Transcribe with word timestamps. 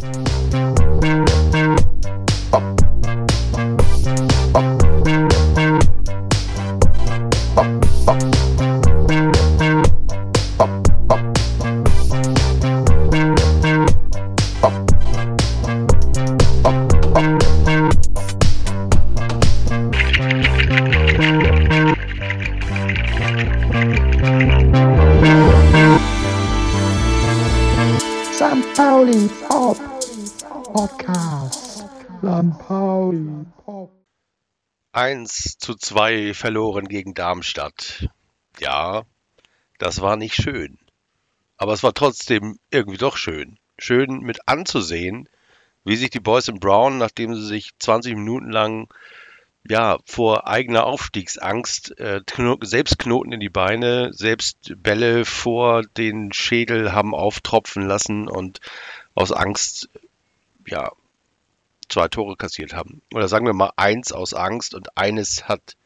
St. 0.00 0.29
zu 35.70 35.76
2 35.76 36.34
verloren 36.34 36.88
gegen 36.88 37.14
Darmstadt. 37.14 38.08
Ja, 38.58 39.04
das 39.78 40.00
war 40.00 40.16
nicht 40.16 40.34
schön. 40.34 40.78
Aber 41.56 41.72
es 41.72 41.84
war 41.84 41.94
trotzdem 41.94 42.58
irgendwie 42.70 42.98
doch 42.98 43.16
schön. 43.16 43.56
Schön 43.78 44.18
mit 44.20 44.48
anzusehen, 44.48 45.28
wie 45.84 45.94
sich 45.94 46.10
die 46.10 46.18
Boys 46.18 46.48
in 46.48 46.58
Brown, 46.58 46.98
nachdem 46.98 47.34
sie 47.36 47.46
sich 47.46 47.70
20 47.78 48.16
Minuten 48.16 48.50
lang 48.50 48.88
ja, 49.68 49.98
vor 50.06 50.48
eigener 50.48 50.86
Aufstiegsangst, 50.86 51.96
äh, 52.00 52.22
selbst 52.62 52.98
Knoten 52.98 53.32
in 53.32 53.40
die 53.40 53.50
Beine, 53.50 54.12
selbst 54.12 54.72
Bälle 54.76 55.24
vor 55.24 55.82
den 55.82 56.32
Schädel 56.32 56.92
haben 56.92 57.14
auftropfen 57.14 57.86
lassen 57.86 58.26
und 58.26 58.60
aus 59.14 59.30
Angst, 59.30 59.88
ja, 60.66 60.90
zwei 61.90 62.08
Tore 62.08 62.36
kassiert 62.36 62.72
haben. 62.74 63.02
Oder 63.14 63.28
sagen 63.28 63.46
wir 63.46 63.52
mal 63.52 63.72
eins 63.76 64.12
aus 64.12 64.34
Angst 64.34 64.74
und 64.74 64.96
eines 64.96 65.48
hat 65.48 65.76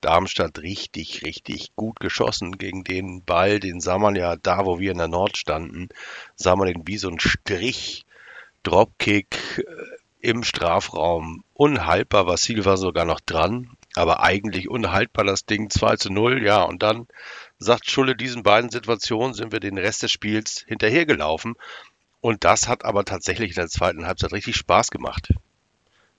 Darmstadt 0.00 0.60
richtig, 0.60 1.24
richtig 1.24 1.74
gut 1.76 2.00
geschossen 2.00 2.58
gegen 2.58 2.84
den 2.84 3.22
Ball. 3.22 3.60
Den 3.60 3.80
sah 3.80 3.98
man 3.98 4.16
ja 4.16 4.36
da, 4.36 4.64
wo 4.64 4.78
wir 4.78 4.92
in 4.92 4.98
der 4.98 5.08
Nord 5.08 5.36
standen, 5.36 5.88
sah 6.36 6.56
man 6.56 6.68
den 6.68 6.86
wie 6.86 6.96
so 6.96 7.08
ein 7.08 7.20
Strich, 7.20 8.04
Dropkick, 8.62 9.64
äh, 9.66 10.00
im 10.20 10.42
Strafraum. 10.42 11.44
Unhaltbar, 11.54 12.26
Vassil 12.26 12.64
war 12.64 12.76
sogar 12.76 13.04
noch 13.04 13.20
dran, 13.20 13.70
aber 13.94 14.22
eigentlich 14.22 14.68
unhaltbar 14.68 15.24
das 15.24 15.46
Ding 15.46 15.70
2 15.70 15.96
zu 15.96 16.12
0. 16.12 16.44
Ja, 16.44 16.62
und 16.62 16.82
dann 16.82 17.06
sagt 17.58 17.90
Schulle, 17.90 18.16
diesen 18.16 18.42
beiden 18.42 18.70
Situationen 18.70 19.34
sind 19.34 19.52
wir 19.52 19.60
den 19.60 19.78
Rest 19.78 20.02
des 20.02 20.12
Spiels 20.12 20.64
hinterhergelaufen. 20.66 21.56
Und 22.20 22.44
das 22.44 22.68
hat 22.68 22.84
aber 22.84 23.04
tatsächlich 23.04 23.50
in 23.50 23.56
der 23.56 23.68
zweiten 23.68 24.06
Halbzeit 24.06 24.32
richtig 24.32 24.56
Spaß 24.56 24.90
gemacht. 24.90 25.32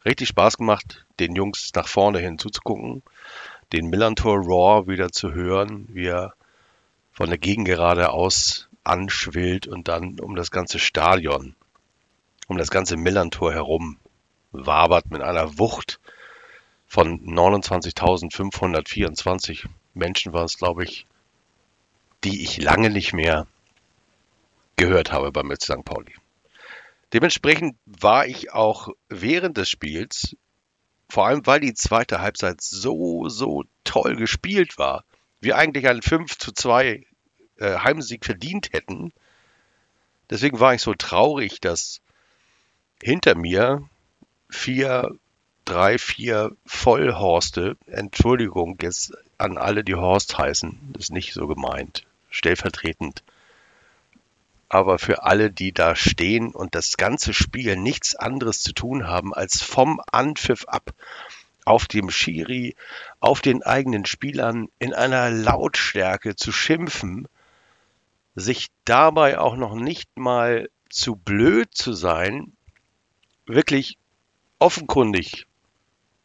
Richtig 0.04 0.30
Spaß 0.30 0.58
gemacht, 0.58 1.06
den 1.20 1.36
Jungs 1.36 1.72
nach 1.76 1.88
vorne 1.88 2.20
hin 2.20 2.40
zuzugucken, 2.40 3.04
den 3.72 3.88
Millantor 3.88 4.38
Raw 4.38 4.88
wieder 4.88 5.12
zu 5.12 5.34
hören, 5.34 5.88
wie 5.90 6.08
er 6.08 6.34
von 7.12 7.30
der 7.30 7.38
Gegengerade 7.38 8.10
aus 8.10 8.68
anschwillt 8.84 9.68
und 9.68 9.88
dann 9.88 10.20
um 10.20 10.36
das 10.36 10.50
ganze 10.50 10.80
Stadion 10.80 11.56
um 12.52 12.58
das 12.58 12.70
ganze 12.70 12.98
Millantor 12.98 13.54
herum 13.54 13.98
wabert 14.52 15.10
mit 15.10 15.22
einer 15.22 15.58
Wucht 15.58 16.02
von 16.86 17.26
29.524 17.26 19.70
Menschen 19.94 20.34
war 20.34 20.44
es, 20.44 20.58
glaube 20.58 20.84
ich, 20.84 21.06
die 22.26 22.44
ich 22.44 22.62
lange 22.62 22.90
nicht 22.90 23.14
mehr 23.14 23.48
gehört 24.82 25.12
habe 25.12 25.32
beim 25.32 25.52
FC 25.52 25.64
St. 25.66 25.86
Pauli. 25.86 26.14
Dementsprechend 27.14 27.78
war 27.86 28.26
ich 28.26 28.52
auch 28.52 28.90
während 29.10 29.58
des 29.58 29.70
Spiels, 29.70 30.36
vor 31.10 31.28
allem 31.28 31.46
weil 31.46 31.60
die 31.60 31.74
zweite 31.74 32.22
Halbzeit 32.22 32.62
so, 32.62 33.30
so 33.30 33.64
toll 33.84 34.16
gespielt 34.16 34.78
war, 34.78 35.04
wir 35.40 35.58
eigentlich 35.58 35.88
einen 35.88 36.02
5 36.02 36.38
zu 36.38 36.52
2 36.52 37.06
äh, 37.58 37.78
Heimsieg 37.78 38.26
verdient 38.26 38.74
hätten. 38.74 39.12
Deswegen 40.30 40.60
war 40.60 40.74
ich 40.74 40.82
so 40.82 40.94
traurig, 40.94 41.60
dass 41.60 42.02
hinter 43.04 43.36
mir 43.36 43.88
vier, 44.50 45.12
drei, 45.66 45.98
vier 45.98 46.56
Vollhorste. 46.66 47.78
Entschuldigung 47.88 48.78
jetzt 48.82 49.14
an 49.38 49.58
alle, 49.58 49.84
die 49.84 49.96
Horst 49.96 50.38
heißen. 50.38 50.80
Das 50.94 51.06
ist 51.06 51.12
nicht 51.12 51.34
so 51.34 51.48
gemeint. 51.48 52.06
Stellvertretend. 52.30 53.24
Aber 54.74 55.00
für 55.00 55.24
alle, 55.24 55.52
die 55.52 55.74
da 55.74 55.98
stehen 55.98 56.56
und 56.56 56.76
das 56.76 56.96
ganze 56.96 57.34
Spiel 57.34 57.76
nichts 57.76 58.16
anderes 58.16 58.62
zu 58.62 58.72
tun 58.72 59.06
haben, 59.06 59.34
als 59.34 59.62
vom 59.62 60.00
Anpfiff 60.10 60.64
ab 60.64 60.92
auf 61.66 61.88
dem 61.88 62.10
Schiri, 62.10 62.78
auf 63.20 63.42
den 63.42 63.64
eigenen 63.64 64.06
Spielern 64.06 64.70
in 64.80 64.94
einer 64.94 65.30
Lautstärke 65.30 66.38
zu 66.38 66.54
schimpfen, 66.54 67.28
sich 68.36 68.70
dabei 68.86 69.40
auch 69.40 69.58
noch 69.58 69.76
nicht 69.76 70.18
mal 70.18 70.70
zu 70.90 71.18
blöd 71.18 71.68
zu 71.74 71.92
sein, 71.92 72.54
wirklich 73.46 73.98
offenkundig 74.58 75.48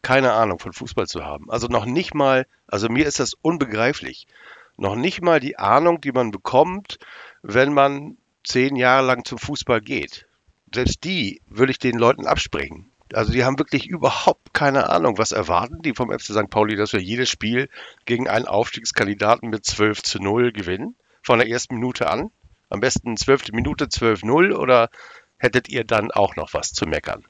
keine 0.02 0.34
Ahnung 0.34 0.60
von 0.60 0.72
Fußball 0.72 1.08
zu 1.08 1.24
haben. 1.24 1.50
Also 1.50 1.66
noch 1.66 1.84
nicht 1.84 2.14
mal, 2.14 2.46
also 2.68 2.88
mir 2.88 3.06
ist 3.06 3.18
das 3.18 3.34
unbegreiflich. 3.34 4.28
Noch 4.76 4.94
nicht 4.94 5.20
mal 5.20 5.40
die 5.40 5.58
Ahnung, 5.58 6.00
die 6.00 6.12
man 6.12 6.30
bekommt, 6.30 7.00
wenn 7.42 7.72
man 7.72 8.16
zehn 8.46 8.76
Jahre 8.76 9.06
lang 9.06 9.24
zum 9.24 9.38
Fußball 9.38 9.80
geht. 9.80 10.26
Selbst 10.74 11.04
die 11.04 11.40
würde 11.48 11.72
ich 11.72 11.78
den 11.78 11.98
Leuten 11.98 12.26
absprechen. 12.26 12.90
Also 13.12 13.32
die 13.32 13.44
haben 13.44 13.58
wirklich 13.58 13.86
überhaupt 13.86 14.52
keine 14.52 14.90
Ahnung. 14.90 15.18
Was 15.18 15.32
erwarten 15.32 15.82
die 15.82 15.94
vom 15.94 16.10
FC 16.10 16.32
St. 16.32 16.50
Pauli, 16.50 16.76
dass 16.76 16.92
wir 16.92 17.00
jedes 17.00 17.28
Spiel 17.28 17.68
gegen 18.04 18.28
einen 18.28 18.46
Aufstiegskandidaten 18.46 19.48
mit 19.48 19.64
12 19.64 20.02
zu 20.02 20.20
0 20.20 20.52
gewinnen? 20.52 20.96
Von 21.22 21.38
der 21.38 21.48
ersten 21.48 21.74
Minute 21.74 22.08
an? 22.08 22.30
Am 22.68 22.80
besten 22.80 23.16
12. 23.16 23.52
Minute 23.52 23.86
12-0 23.86 24.54
oder 24.54 24.90
hättet 25.38 25.68
ihr 25.68 25.84
dann 25.84 26.10
auch 26.10 26.36
noch 26.36 26.54
was 26.54 26.72
zu 26.72 26.86
meckern. 26.86 27.24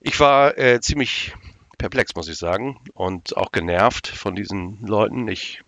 Ich 0.00 0.18
war 0.20 0.56
äh, 0.56 0.80
ziemlich 0.80 1.34
perplex, 1.78 2.14
muss 2.14 2.28
ich 2.28 2.38
sagen, 2.38 2.80
und 2.94 3.36
auch 3.36 3.52
genervt 3.52 4.06
von 4.06 4.34
diesen 4.34 4.80
Leuten, 4.86 5.28
ich, 5.28 5.62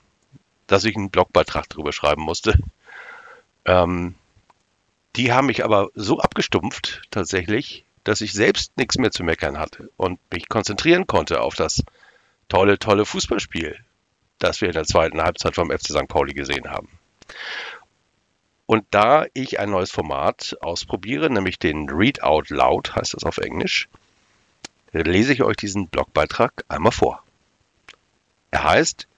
dass 0.67 0.85
ich 0.85 0.97
einen 0.97 1.11
Blogbeitrag 1.11 1.69
darüber 1.69 1.93
schreiben 1.93 2.23
musste. 2.23 2.59
Ähm, 3.65 4.15
die 5.17 5.33
haben 5.33 5.47
mich 5.47 5.65
aber 5.65 5.89
so 5.95 6.19
abgestumpft, 6.19 7.03
tatsächlich, 7.11 7.85
dass 8.05 8.21
ich 8.21 8.33
selbst 8.33 8.77
nichts 8.77 8.99
mehr 8.99 9.11
zu 9.11 9.23
meckern 9.23 9.59
hatte 9.59 9.91
und 9.97 10.19
mich 10.33 10.49
konzentrieren 10.49 11.07
konnte 11.07 11.41
auf 11.41 11.55
das 11.55 11.83
tolle, 12.49 12.79
tolle 12.79 13.05
Fußballspiel, 13.05 13.77
das 14.39 14.61
wir 14.61 14.69
in 14.69 14.75
der 14.75 14.85
zweiten 14.85 15.23
Halbzeit 15.23 15.55
vom 15.55 15.71
FC 15.71 15.89
St. 15.89 16.09
Pauli 16.09 16.33
gesehen 16.33 16.71
haben. 16.71 16.89
Und 18.67 18.85
da 18.91 19.25
ich 19.33 19.59
ein 19.61 19.71
neues 19.71 19.91
Format 19.91 20.57
ausprobiere, 20.61 21.31
nämlich 21.31 21.59
den 21.59 21.89
Read 21.89 22.23
Out 22.23 22.51
Loud, 22.51 22.95
heißt 22.95 23.15
das 23.15 23.25
auf 23.25 23.39
Englisch, 23.39 23.89
lese 24.93 25.33
ich 25.33 25.43
euch 25.43 25.57
diesen 25.57 25.89
Blogbeitrag 25.89 26.65
einmal 26.69 26.93
vor. 26.93 27.23
Er 28.51 28.65
heißt 28.65 29.09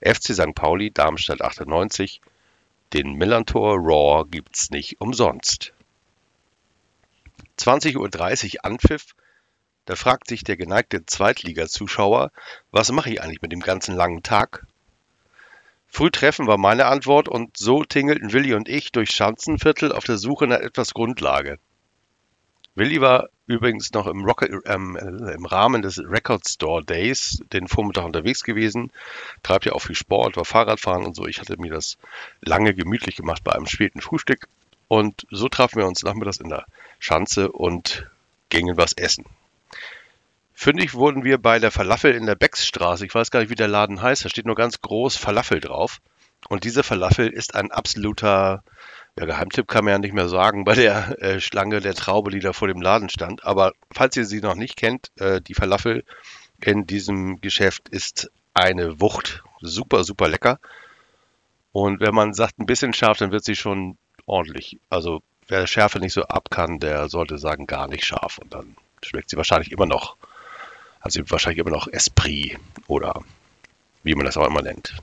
FC 0.00 0.34
St. 0.34 0.54
Pauli 0.54 0.90
Darmstadt 0.90 1.42
98, 1.42 2.20
den 2.92 3.14
Millantor 3.14 3.76
Raw 3.78 4.24
gibt's 4.28 4.70
nicht 4.70 5.00
umsonst. 5.00 5.72
20.30 7.58 7.96
Uhr 8.56 8.64
Anpfiff, 8.64 9.14
da 9.84 9.96
fragt 9.96 10.28
sich 10.28 10.44
der 10.44 10.56
geneigte 10.56 11.04
Zweitliga-Zuschauer, 11.04 12.30
was 12.70 12.92
mache 12.92 13.10
ich 13.10 13.22
eigentlich 13.22 13.42
mit 13.42 13.52
dem 13.52 13.60
ganzen 13.60 13.94
langen 13.94 14.22
Tag? 14.22 14.66
Früh 15.86 16.10
treffen 16.10 16.46
war 16.46 16.58
meine 16.58 16.86
Antwort 16.86 17.28
und 17.28 17.56
so 17.56 17.82
tingelten 17.82 18.32
Willi 18.32 18.54
und 18.54 18.68
ich 18.68 18.92
durch 18.92 19.10
Schanzenviertel 19.10 19.92
auf 19.92 20.04
der 20.04 20.18
Suche 20.18 20.46
nach 20.46 20.60
etwas 20.60 20.92
Grundlage. 20.92 21.58
Willi 22.78 23.00
war 23.00 23.28
übrigens 23.46 23.92
noch 23.92 24.06
im, 24.06 24.24
Rocket, 24.24 24.52
ähm, 24.66 24.96
äh, 24.96 25.34
im 25.34 25.46
Rahmen 25.46 25.82
des 25.82 25.98
Record 25.98 26.48
Store 26.48 26.84
Days 26.84 27.42
den 27.52 27.66
Vormittag 27.66 28.04
unterwegs 28.04 28.44
gewesen, 28.44 28.92
treibt 29.42 29.64
ja 29.64 29.72
auch 29.72 29.82
viel 29.82 29.96
Sport, 29.96 30.36
war 30.36 30.44
Fahrradfahren 30.44 31.04
und 31.04 31.16
so. 31.16 31.26
Ich 31.26 31.40
hatte 31.40 31.60
mir 31.60 31.72
das 31.72 31.98
lange 32.40 32.74
gemütlich 32.74 33.16
gemacht 33.16 33.42
bei 33.44 33.52
einem 33.52 33.66
späten 33.66 34.00
Frühstück 34.00 34.48
und 34.88 35.26
so 35.30 35.48
trafen 35.48 35.78
wir 35.78 35.86
uns 35.86 36.02
nachmittags 36.02 36.38
in 36.38 36.48
der 36.48 36.66
Schanze 36.98 37.52
und 37.52 38.08
gingen 38.48 38.76
was 38.76 38.92
essen. 38.94 39.24
Fündig 40.54 40.94
wurden 40.94 41.24
wir 41.24 41.38
bei 41.38 41.58
der 41.58 41.70
Falafel 41.70 42.14
in 42.14 42.26
der 42.26 42.34
Becksstraße. 42.34 43.06
Ich 43.06 43.14
weiß 43.14 43.30
gar 43.30 43.40
nicht, 43.40 43.50
wie 43.50 43.54
der 43.54 43.68
Laden 43.68 44.02
heißt. 44.02 44.24
Da 44.24 44.28
steht 44.28 44.46
nur 44.46 44.56
ganz 44.56 44.80
groß 44.80 45.16
Falafel 45.16 45.60
drauf. 45.60 46.00
Und 46.48 46.64
diese 46.64 46.82
Falafel 46.82 47.28
ist 47.28 47.54
ein 47.54 47.70
absoluter 47.70 48.64
ja, 49.18 49.26
Geheimtipp, 49.26 49.66
kann 49.66 49.84
man 49.84 49.92
ja 49.92 49.98
nicht 49.98 50.14
mehr 50.14 50.28
sagen, 50.28 50.64
bei 50.64 50.74
der 50.74 51.20
äh, 51.20 51.40
Schlange 51.40 51.80
der 51.80 51.94
Traube, 51.94 52.30
die 52.30 52.38
da 52.38 52.52
vor 52.52 52.68
dem 52.68 52.80
Laden 52.80 53.08
stand. 53.08 53.44
Aber 53.44 53.72
falls 53.92 54.16
ihr 54.16 54.24
sie 54.24 54.40
noch 54.40 54.54
nicht 54.54 54.76
kennt, 54.76 55.10
äh, 55.18 55.40
die 55.40 55.54
Falafel 55.54 56.04
in 56.62 56.86
diesem 56.86 57.40
Geschäft 57.40 57.88
ist 57.88 58.30
eine 58.54 59.00
Wucht. 59.00 59.42
Super, 59.60 60.04
super 60.04 60.28
lecker. 60.28 60.60
Und 61.72 62.00
wenn 62.00 62.14
man 62.14 62.32
sagt, 62.32 62.58
ein 62.58 62.66
bisschen 62.66 62.92
scharf, 62.92 63.18
dann 63.18 63.32
wird 63.32 63.44
sie 63.44 63.56
schon 63.56 63.98
ordentlich. 64.26 64.78
Also 64.88 65.22
wer 65.48 65.66
Schärfe 65.66 65.98
nicht 65.98 66.12
so 66.12 66.22
ab 66.22 66.50
kann, 66.50 66.78
der 66.78 67.08
sollte 67.08 67.38
sagen 67.38 67.66
gar 67.66 67.88
nicht 67.88 68.04
scharf 68.04 68.38
und 68.38 68.54
dann 68.54 68.76
schmeckt 69.02 69.30
sie 69.30 69.36
wahrscheinlich 69.36 69.72
immer 69.72 69.86
noch, 69.86 70.16
sie 71.08 71.28
wahrscheinlich 71.30 71.58
immer 71.58 71.70
noch 71.70 71.88
Esprit 71.88 72.58
oder 72.86 73.22
wie 74.04 74.14
man 74.14 74.26
das 74.26 74.36
auch 74.36 74.46
immer 74.46 74.62
nennt. 74.62 74.94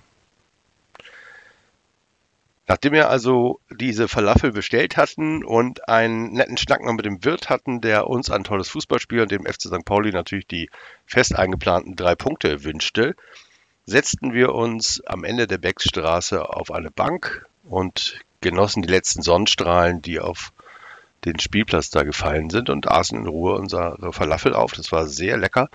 Nachdem 2.68 2.94
wir 2.94 3.10
also 3.10 3.60
diese 3.70 4.08
Falafel 4.08 4.52
bestellt 4.52 4.98
hatten 4.98 5.46
und 5.46 5.88
einen 5.88 6.34
netten 6.34 6.58
Schnack 6.58 6.84
noch 6.84 6.94
mit 6.94 7.06
dem 7.06 7.24
Wirt 7.24 7.50
hatten, 7.50 7.80
der 7.80 8.08
uns 8.08 8.32
ein 8.32 8.44
tolles 8.44 8.70
Fußballspiel 8.70 9.22
und 9.22 9.32
dem 9.32 9.46
FC 9.46 9.64
St. 9.64 9.86
Pauli 9.86 10.12
natürlich 10.12 10.48
die 10.48 10.72
fest 11.06 11.36
eingeplanten 11.36 11.96
drei 11.96 12.16
Punkte 12.16 12.64
wünschte, 12.64 13.16
setzten 13.86 14.34
wir 14.34 14.56
uns 14.56 15.00
am 15.06 15.24
Ende 15.24 15.46
der 15.46 15.60
Beckstraße 15.60 16.50
auf 16.50 16.72
eine 16.72 16.90
Bank 16.90 17.46
und 17.66 18.20
genossen 18.42 18.82
die 18.82 18.90
letzten 18.90 19.22
Sonnenstrahlen, 19.22 20.02
die 20.02 20.20
auf 20.20 20.52
den 21.24 21.40
Spielplatz 21.40 21.92
da 21.92 22.02
gefallen 22.02 22.50
sind 22.50 22.72
und 22.72 22.88
aßen 22.88 23.20
in 23.20 23.28
Ruhe 23.28 23.56
unsere 23.60 24.12
Falafel 24.12 24.56
auf. 24.56 24.74
Das 24.74 24.92
war 24.92 25.06
sehr 25.06 25.38
lecker 25.38 25.70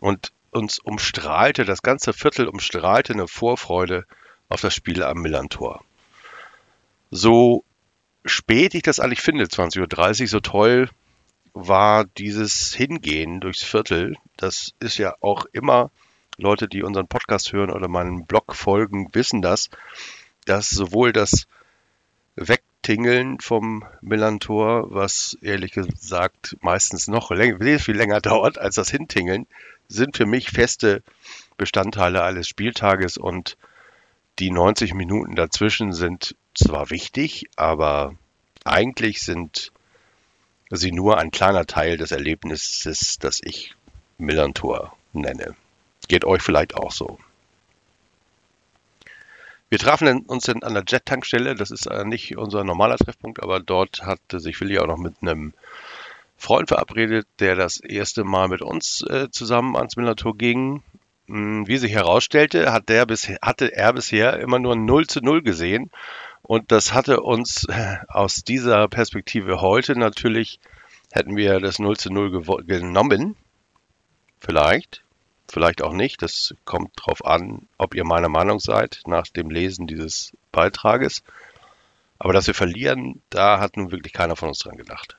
und 0.00 0.32
uns 0.50 0.80
umstrahlte, 0.80 1.64
das 1.64 1.82
ganze 1.82 2.12
Viertel 2.12 2.48
umstrahlte 2.48 3.12
eine 3.12 3.28
Vorfreude 3.28 4.06
auf 4.48 4.60
das 4.60 4.74
Spiel 4.74 5.04
am 5.04 5.22
Millantor 5.22 5.84
so 7.12 7.62
spät 8.24 8.74
ich 8.74 8.82
das 8.82 8.98
eigentlich 8.98 9.20
finde, 9.20 9.44
20.30 9.44 10.22
Uhr, 10.22 10.26
so 10.28 10.40
toll 10.40 10.88
war 11.52 12.06
dieses 12.06 12.74
Hingehen 12.74 13.40
durchs 13.40 13.62
Viertel. 13.62 14.16
Das 14.38 14.72
ist 14.80 14.96
ja 14.96 15.14
auch 15.20 15.44
immer, 15.52 15.90
Leute, 16.38 16.66
die 16.68 16.82
unseren 16.82 17.08
Podcast 17.08 17.52
hören 17.52 17.70
oder 17.70 17.86
meinen 17.88 18.24
Blog 18.24 18.56
folgen, 18.56 19.10
wissen 19.12 19.42
das, 19.42 19.68
dass 20.46 20.70
sowohl 20.70 21.12
das 21.12 21.46
Wegtingeln 22.34 23.40
vom 23.40 23.84
Millantor, 24.00 24.94
was 24.94 25.36
ehrlich 25.42 25.72
gesagt 25.72 26.56
meistens 26.62 27.08
noch 27.08 27.30
länger, 27.30 27.78
viel 27.78 27.96
länger 27.96 28.22
dauert 28.22 28.56
als 28.56 28.76
das 28.76 28.90
Hintingeln, 28.90 29.46
sind 29.86 30.16
für 30.16 30.26
mich 30.26 30.50
feste 30.50 31.02
Bestandteile 31.58 32.22
eines 32.22 32.48
Spieltages 32.48 33.18
und 33.18 33.58
die 34.38 34.50
90 34.50 34.94
Minuten 34.94 35.36
dazwischen 35.36 35.92
sind 35.92 36.34
zwar 36.54 36.90
wichtig, 36.90 37.46
aber 37.56 38.14
eigentlich 38.64 39.22
sind 39.22 39.72
sie 40.70 40.92
nur 40.92 41.18
ein 41.18 41.30
kleiner 41.30 41.66
Teil 41.66 41.96
des 41.96 42.12
Erlebnisses, 42.12 43.18
das 43.18 43.40
ich 43.42 43.74
Millantor 44.18 44.96
nenne. 45.12 45.54
Geht 46.08 46.24
euch 46.24 46.42
vielleicht 46.42 46.74
auch 46.76 46.92
so. 46.92 47.18
Wir 49.68 49.78
trafen 49.78 50.26
uns 50.26 50.44
dann 50.44 50.62
an 50.62 50.74
der 50.74 50.84
Jet-Tankstelle. 50.86 51.54
Das 51.54 51.70
ist 51.70 51.88
nicht 52.04 52.36
unser 52.36 52.62
normaler 52.62 52.98
Treffpunkt, 52.98 53.42
aber 53.42 53.58
dort 53.58 54.02
hatte 54.02 54.38
sich 54.38 54.60
Willi 54.60 54.78
auch 54.78 54.86
noch 54.86 54.98
mit 54.98 55.14
einem 55.22 55.54
Freund 56.36 56.68
verabredet, 56.68 57.26
der 57.38 57.54
das 57.54 57.80
erste 57.80 58.24
Mal 58.24 58.48
mit 58.48 58.60
uns 58.62 59.02
äh, 59.08 59.30
zusammen 59.30 59.76
ans 59.76 59.96
Millantor 59.96 60.36
ging. 60.36 60.82
Hm, 61.26 61.66
wie 61.68 61.78
sich 61.78 61.92
herausstellte, 61.92 62.72
hat 62.72 62.88
der 62.88 63.06
bis, 63.06 63.28
hatte 63.40 63.74
er 63.74 63.92
bisher 63.92 64.40
immer 64.40 64.58
nur 64.58 64.76
0 64.76 65.06
zu 65.06 65.20
0 65.20 65.42
gesehen 65.42 65.90
und 66.42 66.72
das 66.72 66.92
hatte 66.92 67.20
uns 67.20 67.64
äh, 67.68 67.98
aus 68.08 68.42
dieser 68.42 68.88
Perspektive 68.88 69.60
heute 69.60 69.96
natürlich, 69.96 70.58
hätten 71.12 71.36
wir 71.36 71.60
das 71.60 71.78
0 71.78 71.96
zu 71.96 72.10
0 72.10 72.64
genommen. 72.64 73.36
Vielleicht, 74.40 75.04
vielleicht 75.48 75.82
auch 75.82 75.92
nicht. 75.92 76.20
Das 76.20 76.54
kommt 76.64 76.98
darauf 76.98 77.24
an, 77.24 77.68
ob 77.78 77.94
ihr 77.94 78.04
meiner 78.04 78.28
Meinung 78.28 78.58
seid 78.58 79.02
nach 79.06 79.28
dem 79.28 79.50
Lesen 79.50 79.86
dieses 79.86 80.36
Beitrages. 80.50 81.22
Aber 82.18 82.32
dass 82.32 82.46
wir 82.46 82.54
verlieren, 82.54 83.22
da 83.30 83.60
hat 83.60 83.76
nun 83.76 83.92
wirklich 83.92 84.12
keiner 84.12 84.36
von 84.36 84.48
uns 84.48 84.58
dran 84.58 84.76
gedacht. 84.76 85.16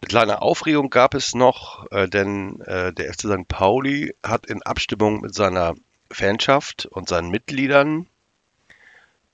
Eine 0.00 0.08
kleine 0.08 0.42
Aufregung 0.42 0.90
gab 0.90 1.14
es 1.14 1.34
noch, 1.34 1.90
äh, 1.90 2.08
denn 2.08 2.60
äh, 2.60 2.92
der 2.92 3.12
FC 3.12 3.22
St. 3.22 3.48
Pauli 3.48 4.14
hat 4.22 4.46
in 4.46 4.62
Abstimmung 4.62 5.20
mit 5.20 5.34
seiner 5.34 5.74
Fanschaft 6.10 6.86
und 6.86 7.08
seinen 7.08 7.30
Mitgliedern 7.30 8.06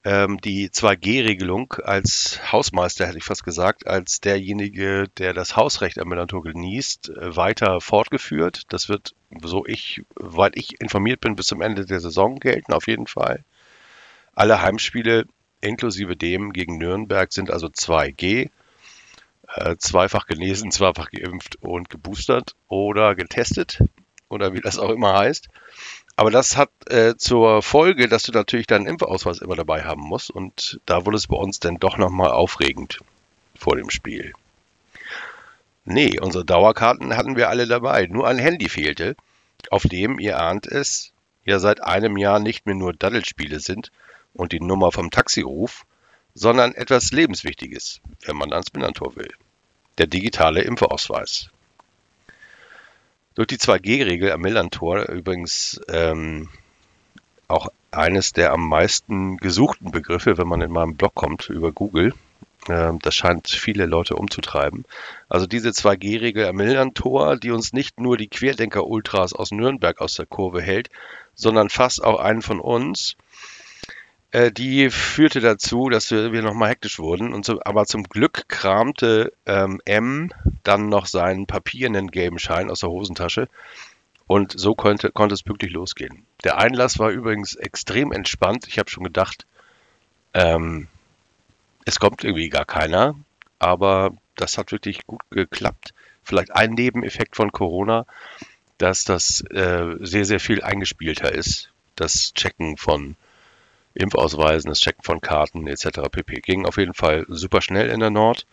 ähm, 0.04 0.38
die 0.40 0.69
2G-Regelung 0.69 1.75
als 1.75 2.40
Hausmeister, 2.50 3.06
hätte 3.06 3.19
ich 3.19 3.25
fast 3.25 3.44
gesagt, 3.44 3.87
als 3.87 4.20
derjenige, 4.20 5.08
der 5.19 5.32
das 5.32 5.56
Hausrecht 5.56 5.99
am 5.99 6.08
Millantor 6.08 6.43
genießt, 6.43 7.10
äh, 7.10 7.37
weiter 7.37 7.81
fortgeführt. 7.81 8.62
Das 8.72 8.88
wird, 8.88 9.14
so 9.43 9.64
ich, 9.64 10.02
weit 10.16 10.56
ich 10.56 10.81
informiert 10.81 11.20
bin, 11.20 11.37
bis 11.37 11.46
zum 11.46 11.60
Ende 11.60 11.87
der 11.87 12.00
Saison 12.00 12.40
gelten, 12.40 12.72
auf 12.72 12.88
jeden 12.88 13.06
Fall. 13.06 13.44
Alle 14.34 14.60
Heimspiele 14.60 15.26
inklusive 15.60 16.16
dem 16.16 16.52
gegen 16.52 16.78
Nürnberg 16.78 17.32
sind 17.32 17.50
also 17.50 17.69
2G. 17.69 18.50
Äh, 19.55 19.76
zweifach 19.76 20.26
genesen, 20.26 20.70
zweifach 20.72 21.10
geimpft 21.10 21.56
und 21.60 21.90
geboostert 21.90 22.56
oder 22.66 23.14
getestet 23.14 23.82
oder 24.28 24.55
wie 24.55 24.60
das 24.60 24.78
auch 24.78 24.90
immer 24.90 25.14
heißt. 25.14 25.48
Aber 26.17 26.31
das 26.31 26.56
hat 26.56 26.70
äh, 26.88 27.17
zur 27.17 27.62
Folge, 27.62 28.09
dass 28.09 28.25
du 28.25 28.32
natürlich 28.32 28.67
deinen 28.67 28.87
Impfausweis 28.87 29.38
immer 29.38 29.56
dabei 29.56 29.85
haben 29.85 30.03
musst. 30.03 30.31
Und 30.31 30.81
da 30.87 31.06
wurde 31.06 31.17
es 31.17 31.26
bei 31.26 31.37
uns 31.37 31.59
dann 31.61 31.76
doch 31.76 31.97
nochmal 31.97 32.31
aufregend 32.31 33.00
vor 33.55 33.76
dem 33.76 33.91
Spiel. 33.91 34.32
Nee, 35.85 36.20
unsere 36.20 36.44
Dauerkarten 36.44 37.17
hatten 37.17 37.37
wir 37.37 37.49
alle 37.49 37.67
dabei. 37.67 38.06
Nur 38.06 38.29
ein 38.29 38.38
Handy 38.38 38.69
fehlte, 38.69 39.17
auf 39.70 39.82
dem, 39.82 40.19
ihr 40.19 40.38
ahnt 40.38 40.67
es, 40.67 41.12
ja 41.44 41.59
seit 41.59 41.82
einem 41.82 42.17
Jahr 42.17 42.38
nicht 42.38 42.67
mehr 42.67 42.75
nur 42.75 42.93
Daddelspiele 42.93 43.58
sind 43.58 43.91
und 44.35 44.53
die 44.53 44.61
Nummer 44.61 44.93
vom 44.93 45.11
Taxiruf, 45.11 45.85
sondern 46.35 46.75
etwas 46.75 47.11
Lebenswichtiges, 47.11 48.00
wenn 48.25 48.37
man 48.37 48.53
ans 48.53 48.70
Binnentor 48.70 49.17
will. 49.17 49.32
Der 49.99 50.06
digitale 50.06 50.62
Impfausweis. 50.62 51.50
Durch 53.34 53.46
die 53.46 53.56
2G-Regel 53.56 54.32
am 54.32 54.43
Millantor 54.43 55.08
übrigens 55.08 55.81
ähm, 55.88 56.50
auch 57.49 57.69
eines 57.90 58.32
der 58.32 58.52
am 58.52 58.69
meisten 58.69 59.37
gesuchten 59.38 59.90
Begriffe, 59.90 60.38
wenn 60.38 60.49
man 60.49 60.61
in 60.61 60.70
meinem 60.70 60.96
Blog 60.96 61.14
kommt 61.14 61.49
über 61.49 61.73
Google. 61.73 62.14
Ähm, 62.69 62.99
das 63.00 63.14
scheint 63.14 63.49
viele 63.49 63.87
Leute 63.87 64.17
umzutreiben. 64.17 64.84
Also 65.29 65.46
diese 65.46 65.70
2G-Regel 65.70 66.46
am 66.46 66.56
Millantor, 66.56 67.37
die 67.37 67.50
uns 67.50 67.73
nicht 67.73 68.00
nur 68.00 68.17
die 68.17 68.29
Querdenker-Ultras 68.29 69.32
aus 69.32 69.50
Nürnberg 69.50 70.00
aus 70.00 70.14
der 70.14 70.26
Kurve 70.26 70.61
hält, 70.61 70.88
sondern 71.34 71.70
fast 71.70 72.05
auch 72.05 72.20
einen 72.20 72.43
von 72.43 72.61
uns, 72.61 73.17
äh, 74.32 74.50
die 74.50 74.90
führte 74.90 75.40
dazu, 75.40 75.88
dass 75.90 76.11
wir, 76.11 76.43
nochmal 76.43 76.70
hektisch 76.70 76.99
wurden. 76.99 77.32
Und 77.32 77.44
so, 77.44 77.61
aber 77.64 77.87
zum 77.87 78.05
Glück 78.05 78.49
kramte 78.49 79.32
ähm, 79.46 79.81
M 79.84 80.32
dann 80.64 80.88
noch 80.88 81.06
seinen 81.06 81.46
papierenden 81.46 82.10
gelben 82.10 82.39
Schein 82.39 82.70
aus 82.70 82.81
der 82.81 82.91
Hosentasche. 82.91 83.48
Und 84.27 84.58
so 84.58 84.74
konnte, 84.74 85.10
konnte 85.12 85.34
es 85.34 85.43
pünktlich 85.43 85.72
losgehen. 85.72 86.24
Der 86.44 86.58
Einlass 86.58 86.98
war 86.98 87.10
übrigens 87.10 87.55
extrem 87.55 88.12
entspannt. 88.12 88.67
Ich 88.67 88.79
habe 88.79 88.91
schon 88.91 89.05
gedacht, 89.05 89.46
ähm, 90.32 90.89
es 91.84 91.98
kommt 91.98 92.24
irgendwie 92.24 92.48
gar 92.48 92.65
keiner. 92.65 93.15
Aber 93.58 94.12
das 94.36 94.56
hat 94.56 94.72
wirklich 94.72 95.06
gut 95.06 95.20
geklappt. 95.31 95.93
Vielleicht 96.22 96.55
ein 96.56 96.72
Nebeneffekt 96.72 97.36
von 97.36 97.53
Corona, 97.53 98.06
dass 98.79 99.05
das 99.05 99.43
äh, 99.51 99.96
sehr, 100.01 100.24
sehr 100.24 100.41
viel 100.41 100.62
eingespielter 100.62 101.32
ist. 101.32 101.70
Das 101.96 102.32
Checken 102.32 102.79
von 102.79 103.17
Impfausweisen, 103.94 104.69
das 104.69 104.81
Checken 104.81 105.03
von 105.03 105.20
Karten 105.20 105.67
etc. 105.67 106.08
pp. 106.11 106.41
Ging 106.41 106.67
auf 106.67 106.79
jeden 106.79 106.94
Fall 106.94 107.27
super 107.29 107.61
schnell 107.61 107.91
in 107.91 108.01
der 108.01 108.11
Nord. 108.11 108.46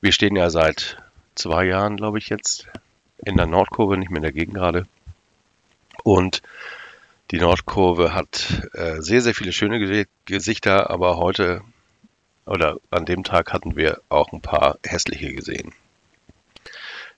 Wir 0.00 0.12
stehen 0.12 0.36
ja 0.36 0.50
seit 0.50 0.96
zwei 1.34 1.64
Jahren, 1.64 1.96
glaube 1.96 2.18
ich, 2.18 2.28
jetzt 2.28 2.68
in 3.24 3.36
der 3.36 3.46
Nordkurve, 3.46 3.96
nicht 3.96 4.10
mehr 4.10 4.18
in 4.18 4.22
der 4.22 4.32
Gegend 4.32 4.54
gerade. 4.54 4.84
Und 6.04 6.42
die 7.30 7.38
Nordkurve 7.38 8.14
hat 8.14 8.68
äh, 8.72 9.00
sehr, 9.00 9.20
sehr 9.20 9.34
viele 9.34 9.52
schöne 9.52 10.06
Gesichter, 10.24 10.90
aber 10.90 11.18
heute 11.18 11.62
oder 12.46 12.78
an 12.90 13.04
dem 13.04 13.24
Tag 13.24 13.52
hatten 13.52 13.76
wir 13.76 14.00
auch 14.08 14.32
ein 14.32 14.40
paar 14.40 14.78
hässliche 14.86 15.34
gesehen. 15.34 15.74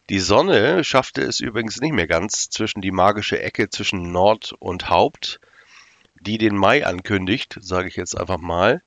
Die 0.08 0.18
Sonne 0.18 0.82
schaffte 0.82 1.22
es 1.22 1.38
übrigens 1.38 1.80
nicht 1.80 1.92
mehr 1.92 2.08
ganz 2.08 2.50
zwischen 2.50 2.80
die 2.80 2.90
magische 2.90 3.40
Ecke 3.40 3.70
zwischen 3.70 4.10
Nord 4.10 4.52
und 4.58 4.90
Haupt 4.90 5.40
die 6.20 6.38
den 6.38 6.56
Mai 6.56 6.86
ankündigt, 6.86 7.56
sage 7.60 7.88
ich 7.88 7.96
jetzt 7.96 8.18
einfach 8.18 8.38
mal. 8.38 8.82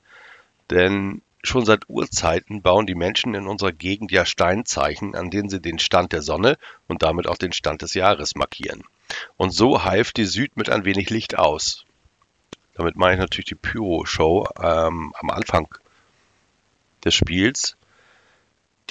Denn 0.69 1.21
schon 1.43 1.65
seit 1.65 1.89
Urzeiten 1.89 2.61
bauen 2.61 2.87
die 2.87 2.95
Menschen 2.95 3.33
in 3.35 3.47
unserer 3.47 3.73
Gegend 3.73 4.11
ja 4.11 4.25
Steinzeichen, 4.25 5.15
an 5.15 5.29
denen 5.29 5.49
sie 5.49 5.59
den 5.59 5.79
Stand 5.79 6.13
der 6.13 6.21
Sonne 6.21 6.57
und 6.87 7.03
damit 7.03 7.27
auch 7.27 7.37
den 7.37 7.51
Stand 7.51 7.81
des 7.81 7.93
Jahres 7.93 8.35
markieren. 8.35 8.83
Und 9.35 9.51
so 9.51 9.83
half 9.83 10.13
die 10.13 10.25
Süd 10.25 10.55
mit 10.55 10.69
ein 10.69 10.85
wenig 10.85 11.09
Licht 11.09 11.37
aus. 11.37 11.85
Damit 12.75 12.95
meine 12.95 13.15
ich 13.15 13.19
natürlich 13.19 13.45
die 13.45 13.55
Pyro-Show 13.55 14.47
ähm, 14.61 15.13
am 15.19 15.29
Anfang 15.29 15.67
des 17.03 17.13
Spiels 17.13 17.75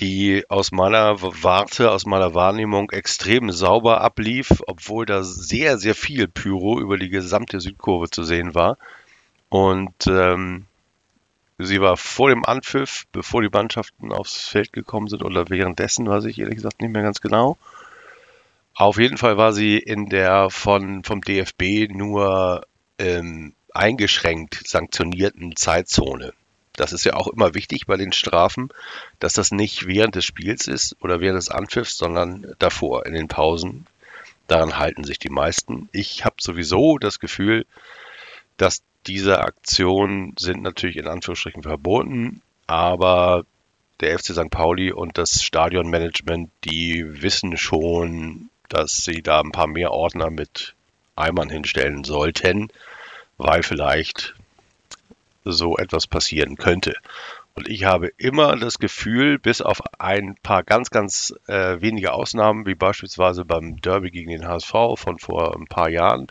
die 0.02 0.44
aus 0.49 0.73
meiner 0.73 1.23
Warte, 1.23 1.92
aus 1.92 2.06
meiner 2.06 2.35
Wahrnehmung 2.35 2.90
extrem 2.90 3.52
sauber 3.52 4.00
ablief, 4.00 4.61
obwohl 4.66 5.06
da 5.06 5.23
sehr, 5.23 5.78
sehr 5.78 5.94
viel 5.94 6.26
Pyro 6.26 6.80
über 6.80 6.99
die 6.99 7.09
gesamte 7.09 7.61
Südkurve 7.61 8.11
zu 8.11 8.25
sehen 8.25 8.54
war. 8.54 8.78
Und 9.49 10.09
ähm, 10.09 10.66
Sie 11.59 11.80
war 11.80 11.97
vor 11.97 12.30
dem 12.30 12.44
Anpfiff, 12.44 13.04
bevor 13.12 13.42
die 13.42 13.49
Mannschaften 13.52 14.12
aufs 14.12 14.49
Feld 14.49 14.73
gekommen 14.73 15.06
sind 15.06 15.23
oder 15.23 15.49
währenddessen, 15.49 16.09
weiß 16.09 16.25
ich 16.25 16.38
ehrlich 16.40 16.56
gesagt 16.56 16.80
nicht 16.80 16.92
mehr 16.92 17.02
ganz 17.02 17.21
genau. 17.21 17.56
Auf 18.75 18.99
jeden 18.99 19.18
Fall 19.18 19.37
war 19.37 19.52
sie 19.52 19.78
in 19.78 20.06
der 20.06 20.50
von, 20.50 21.04
vom 21.04 21.21
DFB 21.21 21.92
nur 21.92 22.66
ähm, 22.99 23.54
eingeschränkt 23.73 24.66
sanktionierten 24.66 25.54
Zeitzone. 25.54 26.32
Das 26.76 26.92
ist 26.92 27.04
ja 27.04 27.14
auch 27.14 27.28
immer 27.28 27.54
wichtig 27.54 27.86
bei 27.86 27.96
den 27.96 28.12
Strafen, 28.12 28.70
dass 29.18 29.34
das 29.34 29.50
nicht 29.50 29.86
während 29.86 30.14
des 30.14 30.24
Spiels 30.24 30.66
ist 30.66 30.96
oder 31.00 31.20
während 31.20 31.36
des 31.36 31.50
Anpfiffs, 31.50 31.98
sondern 31.98 32.54
davor, 32.58 33.04
in 33.06 33.12
den 33.12 33.28
Pausen. 33.28 33.86
Daran 34.46 34.78
halten 34.78 35.04
sich 35.04 35.18
die 35.18 35.30
meisten. 35.30 35.88
Ich 35.92 36.24
habe 36.24 36.36
sowieso 36.40 36.98
das 36.98 37.18
Gefühl, 37.18 37.66
dass 38.56 38.82
diese 39.06 39.40
Aktionen 39.40 40.34
sind 40.38 40.62
natürlich 40.62 40.96
in 40.96 41.08
Anführungsstrichen 41.08 41.62
verboten, 41.62 42.40
aber 42.66 43.44
der 44.00 44.18
FC 44.18 44.32
St. 44.32 44.50
Pauli 44.50 44.92
und 44.92 45.18
das 45.18 45.42
Stadionmanagement, 45.42 46.50
die 46.64 47.22
wissen 47.22 47.56
schon, 47.56 48.48
dass 48.68 49.04
sie 49.04 49.22
da 49.22 49.40
ein 49.40 49.52
paar 49.52 49.66
mehr 49.66 49.92
Ordner 49.92 50.30
mit 50.30 50.74
Eimern 51.14 51.50
hinstellen 51.50 52.04
sollten, 52.04 52.68
weil 53.36 53.62
vielleicht 53.62 54.34
so 55.44 55.76
etwas 55.76 56.06
passieren 56.06 56.56
könnte. 56.56 56.94
Und 57.54 57.68
ich 57.68 57.84
habe 57.84 58.08
immer 58.16 58.56
das 58.56 58.78
Gefühl, 58.78 59.38
bis 59.38 59.61
auf 59.61 59.82
ein 59.99 60.37
paar 60.42 60.62
ganz, 60.62 60.90
ganz 60.90 61.34
äh, 61.46 61.80
wenige 61.80 62.12
Ausnahmen, 62.12 62.66
wie 62.66 62.75
beispielsweise 62.75 63.44
beim 63.44 63.80
Derby 63.80 64.11
gegen 64.11 64.30
den 64.30 64.46
HSV 64.46 64.72
von 64.96 65.18
vor 65.18 65.54
ein 65.56 65.66
paar 65.66 65.90
Jahren, 65.90 66.28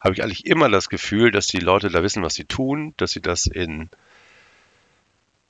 habe 0.00 0.14
ich 0.14 0.22
eigentlich 0.22 0.46
immer 0.46 0.68
das 0.70 0.88
Gefühl, 0.88 1.30
dass 1.30 1.46
die 1.46 1.58
Leute 1.58 1.90
da 1.90 2.02
wissen, 2.02 2.22
was 2.22 2.34
sie 2.34 2.44
tun, 2.44 2.94
dass 2.96 3.10
sie 3.10 3.20
das 3.20 3.46
in 3.46 3.90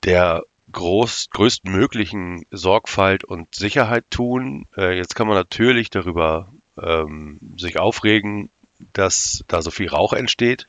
der 0.03 0.45
groß, 0.73 1.31
größtmöglichen 1.31 2.45
Sorgfalt 2.51 3.25
und 3.25 3.55
Sicherheit 3.55 4.05
tun. 4.11 4.67
Äh, 4.77 4.97
jetzt 4.97 5.15
kann 5.15 5.29
man 5.29 5.37
natürlich 5.37 5.91
darüber 5.91 6.49
ähm, 6.81 7.39
sich 7.57 7.79
aufregen, 7.79 8.51
dass 8.93 9.45
da 9.49 9.63
so 9.63 9.71
viel 9.71 9.89
Rauch 9.89 10.13
entsteht. 10.13 10.67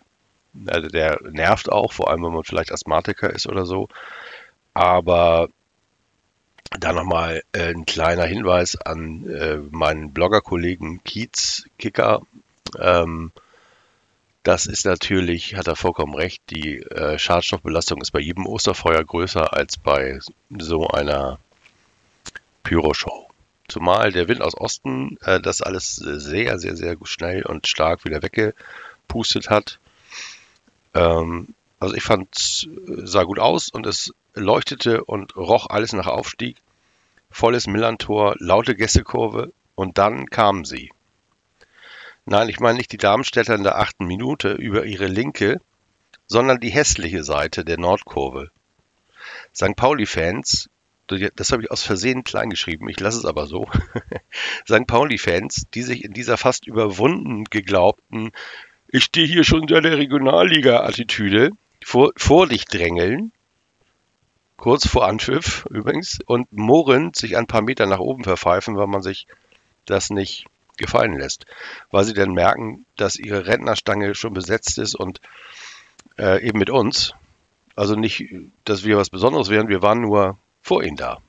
Also 0.66 0.88
der 0.88 1.20
nervt 1.30 1.72
auch, 1.72 1.94
vor 1.94 2.10
allem 2.10 2.24
wenn 2.24 2.34
man 2.34 2.44
vielleicht 2.44 2.72
Asthmatiker 2.72 3.30
ist 3.30 3.48
oder 3.48 3.66
so. 3.66 3.88
Aber 4.74 5.50
da 6.72 6.94
nochmal 6.94 7.44
äh, 7.54 7.74
ein 7.74 7.86
kleiner 7.86 8.26
Hinweis 8.26 8.80
an 8.80 9.28
äh, 9.30 9.58
meinen 9.72 10.12
Bloggerkollegen 10.14 11.04
Kiez 11.04 11.66
Kicker. 11.78 12.22
Ähm, 12.78 13.32
das 14.44 14.66
ist 14.66 14.86
natürlich, 14.86 15.56
hat 15.56 15.68
er 15.68 15.76
vollkommen 15.76 16.16
recht, 16.16 16.42
die 16.50 16.78
äh, 16.80 17.20
Schadstoffbelastung 17.20 18.02
ist 18.02 18.12
bei 18.12 18.20
jedem 18.20 18.46
Osterfeuer 18.46 19.04
größer 19.04 19.54
als 19.54 19.78
bei 19.78 20.20
so 20.58 20.88
einer 20.88 21.40
Pyroshow. 22.64 23.28
Zumal 23.68 24.14
der 24.14 24.30
Wind 24.30 24.42
aus 24.42 24.56
Osten 24.56 25.18
äh, 25.22 25.42
das 25.42 25.62
alles 25.62 25.96
sehr, 25.96 26.60
sehr, 26.60 26.78
sehr 26.78 26.96
schnell 27.04 27.46
und 27.46 27.68
stark 27.68 28.06
wieder 28.06 28.24
weggepustet 28.24 29.50
hat. 29.50 29.80
Ähm, 30.98 31.54
also 31.80 31.96
ich 31.96 32.04
fand, 32.04 32.36
es 32.36 32.68
sah 32.88 33.24
gut 33.24 33.40
aus 33.40 33.70
und 33.70 33.86
es 33.86 34.14
leuchtete 34.34 35.04
und 35.04 35.36
roch 35.36 35.70
alles 35.70 35.94
nach 35.94 36.08
Aufstieg. 36.08 36.58
Volles 37.30 37.68
Millantor, 37.68 38.36
laute 38.40 38.76
Gästekurve 38.76 39.54
und 39.76 39.98
dann 39.98 40.28
kamen 40.28 40.66
sie. 40.66 40.92
Nein, 42.26 42.50
ich 42.50 42.60
meine 42.60 42.78
nicht 42.78 42.92
die 42.92 42.98
Darmstädter 42.98 43.56
in 43.56 43.64
der 43.64 43.78
achten 43.78 44.06
Minute 44.06 44.54
über 44.54 44.86
ihre 44.86 45.08
linke, 45.08 45.62
sondern 46.26 46.60
die 46.60 46.72
hässliche 46.72 47.24
Seite 47.24 47.64
der 47.64 47.78
Nordkurve. 47.78 48.50
St. 49.56 49.76
Pauli-Fans, 49.76 50.70
das 51.08 51.52
habe 51.52 51.64
ich 51.64 51.72
aus 51.72 51.84
Versehen 51.84 52.24
klein 52.24 52.50
geschrieben, 52.50 52.90
ich 52.90 53.00
lasse 53.00 53.20
es 53.20 53.26
aber 53.26 53.46
so. 53.46 53.70
St. 54.68 54.88
Pauli-Fans, 54.88 55.68
die 55.74 55.84
sich 55.84 56.04
in 56.04 56.14
dieser 56.14 56.38
fast 56.38 56.68
überwunden 56.68 57.46
geglaubten 57.46 58.32
ich 58.90 59.04
stehe 59.04 59.28
hier 59.28 59.44
schon 59.44 59.68
seit 59.68 59.84
der 59.84 59.98
Regionalliga-Attitüde 59.98 61.52
vor, 61.84 62.12
vor 62.16 62.48
dich 62.48 62.66
drängeln, 62.66 63.32
kurz 64.58 64.88
vor 64.88 65.08
Anpfiff 65.08 65.66
übrigens, 65.70 66.20
und 66.26 66.52
murrend 66.52 67.16
sich 67.16 67.38
ein 67.38 67.48
paar 67.48 67.62
Meter 67.62 67.86
nach 67.86 68.00
oben 68.00 68.24
verpfeifen, 68.24 68.78
weil 68.78 68.88
man 68.88 69.02
sich 69.02 69.28
das 69.86 70.10
nicht 70.10 70.46
gefallen 70.78 71.18
lässt. 71.18 71.46
Weil 71.92 72.06
sie 72.06 72.14
dann 72.14 72.32
merken, 72.32 72.86
dass 72.96 73.18
ihre 73.18 73.48
Rentnerstange 73.48 74.16
schon 74.16 74.34
besetzt 74.34 74.78
ist 74.78 74.96
und 74.96 75.22
äh, 76.18 76.46
eben 76.46 76.60
mit 76.60 76.70
uns. 76.70 77.14
Also 77.76 77.96
nicht, 77.96 78.26
dass 78.66 78.84
wir 78.86 78.98
was 78.98 79.10
Besonderes 79.10 79.50
wären, 79.50 79.70
wir 79.70 79.82
waren 79.82 80.02
nur 80.02 80.38
vor 80.62 80.84
ihnen 80.84 80.98
da. 80.98 81.20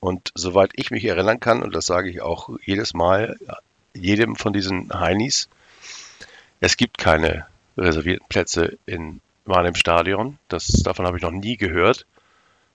Und 0.00 0.30
soweit 0.34 0.72
ich 0.74 0.90
mich 0.90 1.04
erinnern 1.04 1.40
kann, 1.40 1.62
und 1.62 1.74
das 1.74 1.86
sage 1.86 2.10
ich 2.10 2.20
auch 2.20 2.50
jedes 2.64 2.94
Mal, 2.94 3.36
jedem 3.94 4.36
von 4.36 4.52
diesen 4.52 4.92
Heinis, 4.92 5.48
es 6.60 6.76
gibt 6.76 6.98
keine 6.98 7.46
reservierten 7.76 8.26
Plätze 8.28 8.78
in 8.86 9.20
meinem 9.44 9.74
Stadion. 9.74 10.38
Das, 10.48 10.66
davon 10.68 11.06
habe 11.06 11.16
ich 11.16 11.22
noch 11.22 11.30
nie 11.30 11.56
gehört. 11.56 12.06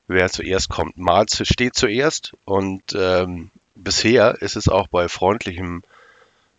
Wer 0.08 0.30
zuerst 0.30 0.70
kommt, 0.70 0.98
mal 0.98 1.26
steht 1.30 1.76
zuerst. 1.76 2.34
Und 2.46 2.84
ähm, 2.96 3.52
bisher 3.76 4.42
ist 4.42 4.56
es 4.56 4.68
auch 4.68 4.88
bei 4.88 5.08
freundlichem 5.08 5.84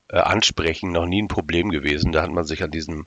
äh, 0.09 0.19
Ansprechen 0.19 0.93
noch 0.93 1.07
nie 1.07 1.23
ein 1.23 1.29
Problem 1.29 1.71
gewesen. 1.71 2.13
Da 2.13 2.23
hat 2.23 2.31
man 2.31 2.45
sich 2.45 2.63
an 2.63 2.71
diesem 2.71 3.07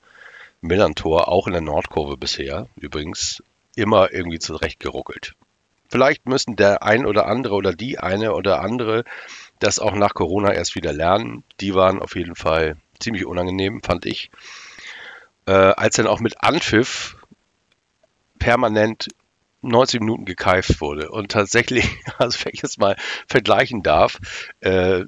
Millantor, 0.61 1.27
auch 1.27 1.47
in 1.47 1.53
der 1.53 1.61
Nordkurve 1.61 2.17
bisher 2.17 2.67
übrigens, 2.75 3.43
immer 3.75 4.11
irgendwie 4.11 4.39
zurechtgeruckelt. 4.39 5.35
Vielleicht 5.89 6.25
müssen 6.25 6.55
der 6.55 6.83
ein 6.83 7.05
oder 7.05 7.27
andere 7.27 7.55
oder 7.55 7.73
die 7.73 7.99
eine 7.99 8.33
oder 8.33 8.61
andere 8.61 9.05
das 9.59 9.79
auch 9.79 9.95
nach 9.95 10.13
Corona 10.13 10.53
erst 10.53 10.75
wieder 10.75 10.93
lernen. 10.93 11.43
Die 11.61 11.73
waren 11.73 12.01
auf 12.01 12.15
jeden 12.15 12.35
Fall 12.35 12.75
ziemlich 12.99 13.25
unangenehm, 13.25 13.81
fand 13.81 14.05
ich. 14.05 14.31
Äh, 15.45 15.51
als 15.51 15.95
dann 15.95 16.07
auch 16.07 16.19
mit 16.19 16.43
Anpfiff 16.43 17.17
permanent 18.39 19.07
90 19.61 19.99
Minuten 19.99 20.25
gekeift 20.25 20.81
wurde. 20.81 21.09
Und 21.09 21.31
tatsächlich, 21.31 21.85
also 22.17 22.39
wenn 22.43 22.53
ich 22.53 22.63
es 22.63 22.77
mal 22.77 22.95
vergleichen 23.27 23.83
darf, 23.83 24.19
äh, 24.61 25.03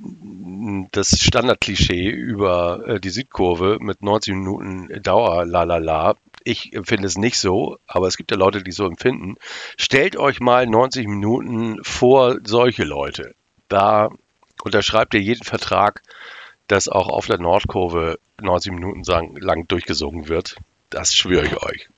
das 0.91 1.19
Standardklischee 1.19 2.09
über 2.09 2.87
äh, 2.87 2.99
die 2.99 3.09
Südkurve 3.09 3.77
mit 3.79 4.01
90 4.01 4.33
Minuten 4.33 5.01
Dauer, 5.01 5.45
la 5.45 5.63
la 5.63 5.77
la, 5.77 6.15
ich 6.43 6.73
empfinde 6.73 7.07
es 7.07 7.17
nicht 7.17 7.37
so, 7.37 7.77
aber 7.85 8.07
es 8.07 8.17
gibt 8.17 8.31
ja 8.31 8.37
Leute, 8.37 8.63
die 8.63 8.71
so 8.71 8.85
empfinden. 8.85 9.35
Stellt 9.77 10.17
euch 10.17 10.39
mal 10.39 10.65
90 10.65 11.07
Minuten 11.07 11.83
vor 11.83 12.37
solche 12.43 12.83
Leute. 12.83 13.35
Da 13.67 14.09
unterschreibt 14.63 15.13
ihr 15.13 15.21
jeden 15.21 15.43
Vertrag, 15.43 16.01
dass 16.69 16.87
auch 16.87 17.09
auf 17.09 17.25
der 17.25 17.39
Nordkurve 17.39 18.19
90 18.39 18.71
Minuten 18.71 19.03
lang 19.03 19.67
durchgesungen 19.67 20.29
wird. 20.29 20.55
Das 20.91 21.15
schwöre 21.15 21.45
ich 21.45 21.57
euch. 21.61 21.89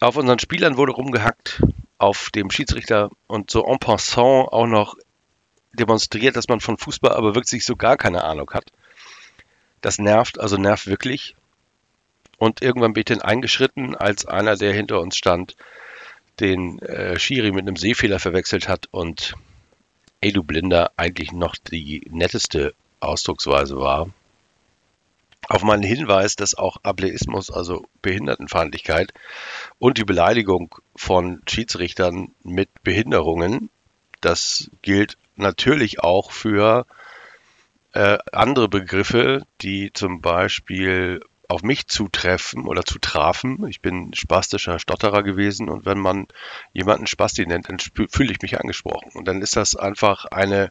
Auf 0.00 0.16
unseren 0.16 0.40
Spielern 0.40 0.76
wurde 0.76 0.92
rumgehackt, 0.92 1.62
auf 1.98 2.30
dem 2.30 2.50
Schiedsrichter 2.50 3.10
und 3.28 3.50
so 3.50 3.64
en 3.64 3.78
passant 3.78 4.52
auch 4.52 4.66
noch 4.66 4.96
demonstriert, 5.72 6.36
dass 6.36 6.48
man 6.48 6.60
von 6.60 6.78
Fußball 6.78 7.12
aber 7.12 7.34
wirklich 7.36 7.64
so 7.64 7.76
gar 7.76 7.96
keine 7.96 8.24
Ahnung 8.24 8.50
hat. 8.50 8.72
Das 9.80 9.98
nervt, 9.98 10.40
also 10.40 10.56
nervt 10.56 10.88
wirklich. 10.88 11.36
Und 12.38 12.60
irgendwann 12.60 12.92
bin 12.92 13.02
ich 13.02 13.06
dann 13.06 13.22
eingeschritten, 13.22 13.94
als 13.94 14.26
einer, 14.26 14.56
der 14.56 14.72
hinter 14.72 15.00
uns 15.00 15.16
stand, 15.16 15.56
den 16.40 16.80
äh, 16.80 17.18
Schiri 17.18 17.52
mit 17.52 17.62
einem 17.62 17.76
Sehfehler 17.76 18.18
verwechselt 18.18 18.68
hat 18.68 18.88
und 18.90 19.36
Ey 20.20 20.32
du 20.32 20.42
Blinder 20.42 20.92
eigentlich 20.96 21.32
noch 21.32 21.56
die 21.56 22.02
netteste 22.10 22.74
Ausdrucksweise 23.00 23.76
war 23.76 24.08
auf 25.48 25.62
meinen 25.62 25.82
Hinweis, 25.82 26.36
dass 26.36 26.54
auch 26.54 26.78
Ableismus, 26.82 27.50
also 27.50 27.86
Behindertenfeindlichkeit 28.02 29.12
und 29.78 29.98
die 29.98 30.04
Beleidigung 30.04 30.74
von 30.96 31.42
Schiedsrichtern 31.48 32.34
mit 32.42 32.68
Behinderungen, 32.82 33.70
das 34.20 34.70
gilt 34.82 35.16
natürlich 35.36 36.00
auch 36.00 36.32
für 36.32 36.86
äh, 37.92 38.18
andere 38.32 38.68
Begriffe, 38.68 39.46
die 39.60 39.92
zum 39.92 40.20
Beispiel 40.20 41.20
auf 41.48 41.62
mich 41.62 41.86
zutreffen 41.86 42.66
oder 42.66 42.84
zutrafen. 42.84 43.66
Ich 43.68 43.80
bin 43.80 44.12
spastischer 44.14 44.78
Stotterer 44.78 45.22
gewesen 45.22 45.68
und 45.68 45.86
wenn 45.86 45.98
man 45.98 46.26
jemanden 46.72 47.06
Spasti 47.06 47.46
nennt, 47.46 47.68
dann 47.68 47.78
fühle 47.78 48.32
ich 48.32 48.42
mich 48.42 48.60
angesprochen. 48.60 49.10
Und 49.14 49.26
dann 49.28 49.42
ist 49.42 49.56
das 49.56 49.76
einfach 49.76 50.26
eine 50.26 50.70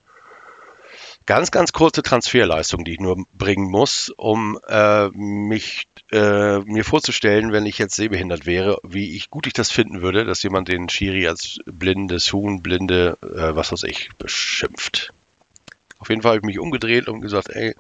ganz, 1.26 1.52
ganz 1.52 1.74
kurze 1.74 2.04
Transferleistung, 2.04 2.84
die 2.86 2.94
ich 2.94 3.00
nur 3.00 3.26
bringen 3.34 3.70
muss, 3.70 4.14
um 4.16 4.60
äh, 4.68 5.10
mich 5.10 5.88
äh, 6.12 6.60
mir 6.60 6.84
vorzustellen, 6.84 7.52
wenn 7.52 7.66
ich 7.66 7.78
jetzt 7.78 7.96
sehbehindert 7.96 8.46
wäre, 8.46 8.80
wie 8.84 9.16
ich 9.16 9.30
gut 9.30 9.48
ich 9.48 9.54
das 9.54 9.72
finden 9.72 10.02
würde, 10.02 10.26
dass 10.26 10.44
jemand 10.44 10.68
den 10.68 10.90
Schiri 10.90 11.28
als 11.28 11.60
blindes 11.66 12.32
Huhn, 12.32 12.62
blinde, 12.62 13.18
äh, 13.22 13.56
was 13.56 13.72
weiß 13.72 13.84
ich, 13.84 14.10
beschimpft. 14.18 15.14
Auf 15.98 16.10
jeden 16.10 16.22
Fall 16.22 16.32
habe 16.32 16.40
ich 16.40 16.46
mich 16.46 16.60
umgedreht 16.60 17.08
und 17.08 17.22
gesagt, 17.22 17.50
ey, 17.50 17.76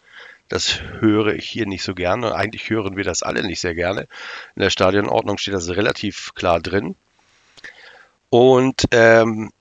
Das 0.47 0.79
höre 0.99 1.33
ich 1.33 1.47
hier 1.47 1.65
nicht 1.65 1.83
so 1.83 1.95
gerne 1.95 2.27
und 2.27 2.33
eigentlich 2.33 2.69
hören 2.69 2.95
wir 2.95 3.03
das 3.03 3.23
alle 3.23 3.43
nicht 3.43 3.59
sehr 3.59 3.73
gerne. 3.73 4.07
In 4.55 4.61
der 4.61 4.69
Stadionordnung 4.69 5.37
steht 5.37 5.55
das 5.55 5.69
relativ 5.69 6.33
klar 6.35 6.59
drin. 6.59 6.95
Und 8.29 8.83
ähm, 8.91 9.51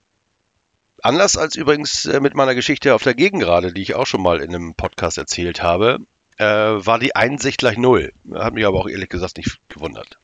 anders 1.02 1.36
als 1.36 1.56
übrigens 1.56 2.04
äh, 2.06 2.20
mit 2.20 2.34
meiner 2.34 2.54
Geschichte 2.54 2.94
auf 2.94 3.02
der 3.02 3.14
Gegengrade, 3.14 3.72
die 3.72 3.82
ich 3.82 3.94
auch 3.94 4.06
schon 4.06 4.22
mal 4.22 4.40
in 4.40 4.54
einem 4.54 4.74
Podcast 4.74 5.16
erzählt 5.16 5.62
habe, 5.62 6.00
äh, 6.38 6.44
war 6.44 6.98
die 6.98 7.14
Einsicht 7.16 7.58
gleich 7.58 7.78
null. 7.78 8.12
Hat 8.34 8.54
mich 8.54 8.66
aber 8.66 8.80
auch 8.80 8.88
ehrlich 8.88 9.08
gesagt 9.08 9.36
nicht 9.36 9.58
gewundert. 9.68 10.18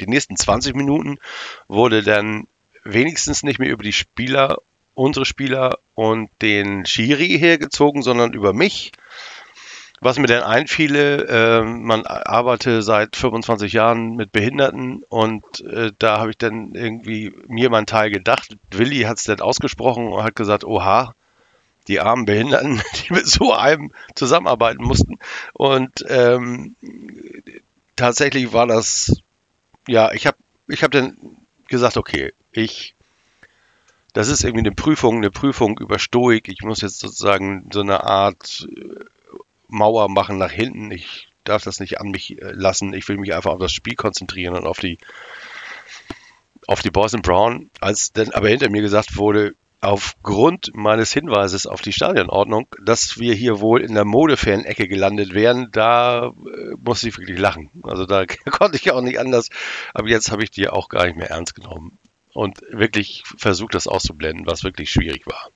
Die 0.00 0.06
nächsten 0.06 0.36
20 0.36 0.74
Minuten 0.74 1.18
wurde 1.68 2.02
dann 2.02 2.46
wenigstens 2.84 3.42
nicht 3.42 3.58
mehr 3.58 3.70
über 3.70 3.82
die 3.82 3.92
Spieler, 3.92 4.58
unsere 4.94 5.24
Spieler 5.24 5.78
und 5.94 6.30
den 6.42 6.84
Schiri 6.86 7.38
hergezogen, 7.38 8.02
sondern 8.02 8.32
über 8.32 8.52
mich. 8.52 8.92
Was 10.04 10.18
mir 10.18 10.26
dann 10.26 10.42
einfiele, 10.42 11.26
äh, 11.28 11.62
man 11.62 12.04
arbeite 12.04 12.82
seit 12.82 13.16
25 13.16 13.72
Jahren 13.72 14.16
mit 14.16 14.32
Behinderten 14.32 15.02
und 15.08 15.62
äh, 15.62 15.92
da 15.98 16.18
habe 16.18 16.28
ich 16.28 16.36
dann 16.36 16.74
irgendwie 16.74 17.32
mir 17.46 17.70
meinen 17.70 17.86
Teil 17.86 18.10
gedacht. 18.10 18.54
Willi 18.70 19.04
hat 19.04 19.16
es 19.16 19.24
dann 19.24 19.40
ausgesprochen 19.40 20.08
und 20.08 20.22
hat 20.22 20.36
gesagt, 20.36 20.62
oha, 20.62 21.14
die 21.88 22.00
armen 22.00 22.26
Behinderten, 22.26 22.82
die 22.96 23.14
mit 23.14 23.26
so 23.26 23.54
einem 23.54 23.92
zusammenarbeiten 24.14 24.84
mussten. 24.84 25.18
Und 25.54 26.04
ähm, 26.06 26.76
tatsächlich 27.96 28.52
war 28.52 28.66
das, 28.66 29.22
ja, 29.88 30.12
ich 30.12 30.26
habe 30.26 30.36
ich 30.68 30.82
hab 30.82 30.90
dann 30.90 31.16
gesagt, 31.68 31.96
okay, 31.96 32.34
ich, 32.52 32.94
das 34.12 34.28
ist 34.28 34.44
irgendwie 34.44 34.66
eine 34.66 34.74
Prüfung, 34.74 35.16
eine 35.16 35.30
Prüfung 35.30 35.78
über 35.78 35.98
Stoik. 35.98 36.48
Ich 36.48 36.60
muss 36.60 36.82
jetzt 36.82 36.98
sozusagen 36.98 37.70
so 37.72 37.80
eine 37.80 38.04
Art 38.04 38.68
äh, 38.70 39.04
Mauer 39.74 40.08
machen 40.08 40.38
nach 40.38 40.52
hinten. 40.52 40.90
Ich 40.90 41.28
darf 41.44 41.62
das 41.62 41.80
nicht 41.80 42.00
an 42.00 42.10
mich 42.10 42.40
äh, 42.40 42.52
lassen. 42.52 42.94
Ich 42.94 43.08
will 43.08 43.18
mich 43.18 43.34
einfach 43.34 43.52
auf 43.52 43.60
das 43.60 43.72
Spiel 43.72 43.94
konzentrieren 43.94 44.54
und 44.54 44.66
auf 44.66 44.78
die 44.78 44.98
auf 46.66 46.80
die 46.80 46.90
Boston 46.90 47.22
Brown. 47.22 47.70
Als 47.80 48.12
dann 48.12 48.30
aber 48.30 48.48
hinter 48.48 48.70
mir 48.70 48.80
gesagt 48.80 49.16
wurde, 49.16 49.54
aufgrund 49.82 50.70
meines 50.74 51.12
Hinweises 51.12 51.66
auf 51.66 51.82
die 51.82 51.92
Stadionordnung, 51.92 52.66
dass 52.82 53.18
wir 53.18 53.34
hier 53.34 53.60
wohl 53.60 53.82
in 53.82 53.94
der 53.94 54.06
Modefan-Ecke 54.06 54.88
gelandet 54.88 55.34
wären, 55.34 55.68
da 55.72 56.28
äh, 56.28 56.74
musste 56.82 57.08
ich 57.08 57.18
wirklich 57.18 57.38
lachen. 57.38 57.70
Also 57.82 58.06
da 58.06 58.24
konnte 58.50 58.78
ich 58.78 58.90
auch 58.92 59.02
nicht 59.02 59.18
anders. 59.18 59.50
Aber 59.92 60.08
jetzt 60.08 60.30
habe 60.30 60.42
ich 60.42 60.50
die 60.50 60.68
auch 60.68 60.88
gar 60.88 61.04
nicht 61.04 61.16
mehr 61.16 61.30
ernst 61.30 61.54
genommen 61.54 61.98
und 62.32 62.62
wirklich 62.70 63.22
versucht, 63.36 63.74
das 63.74 63.86
auszublenden, 63.86 64.46
was 64.46 64.64
wirklich 64.64 64.90
schwierig 64.90 65.26
war. 65.26 65.50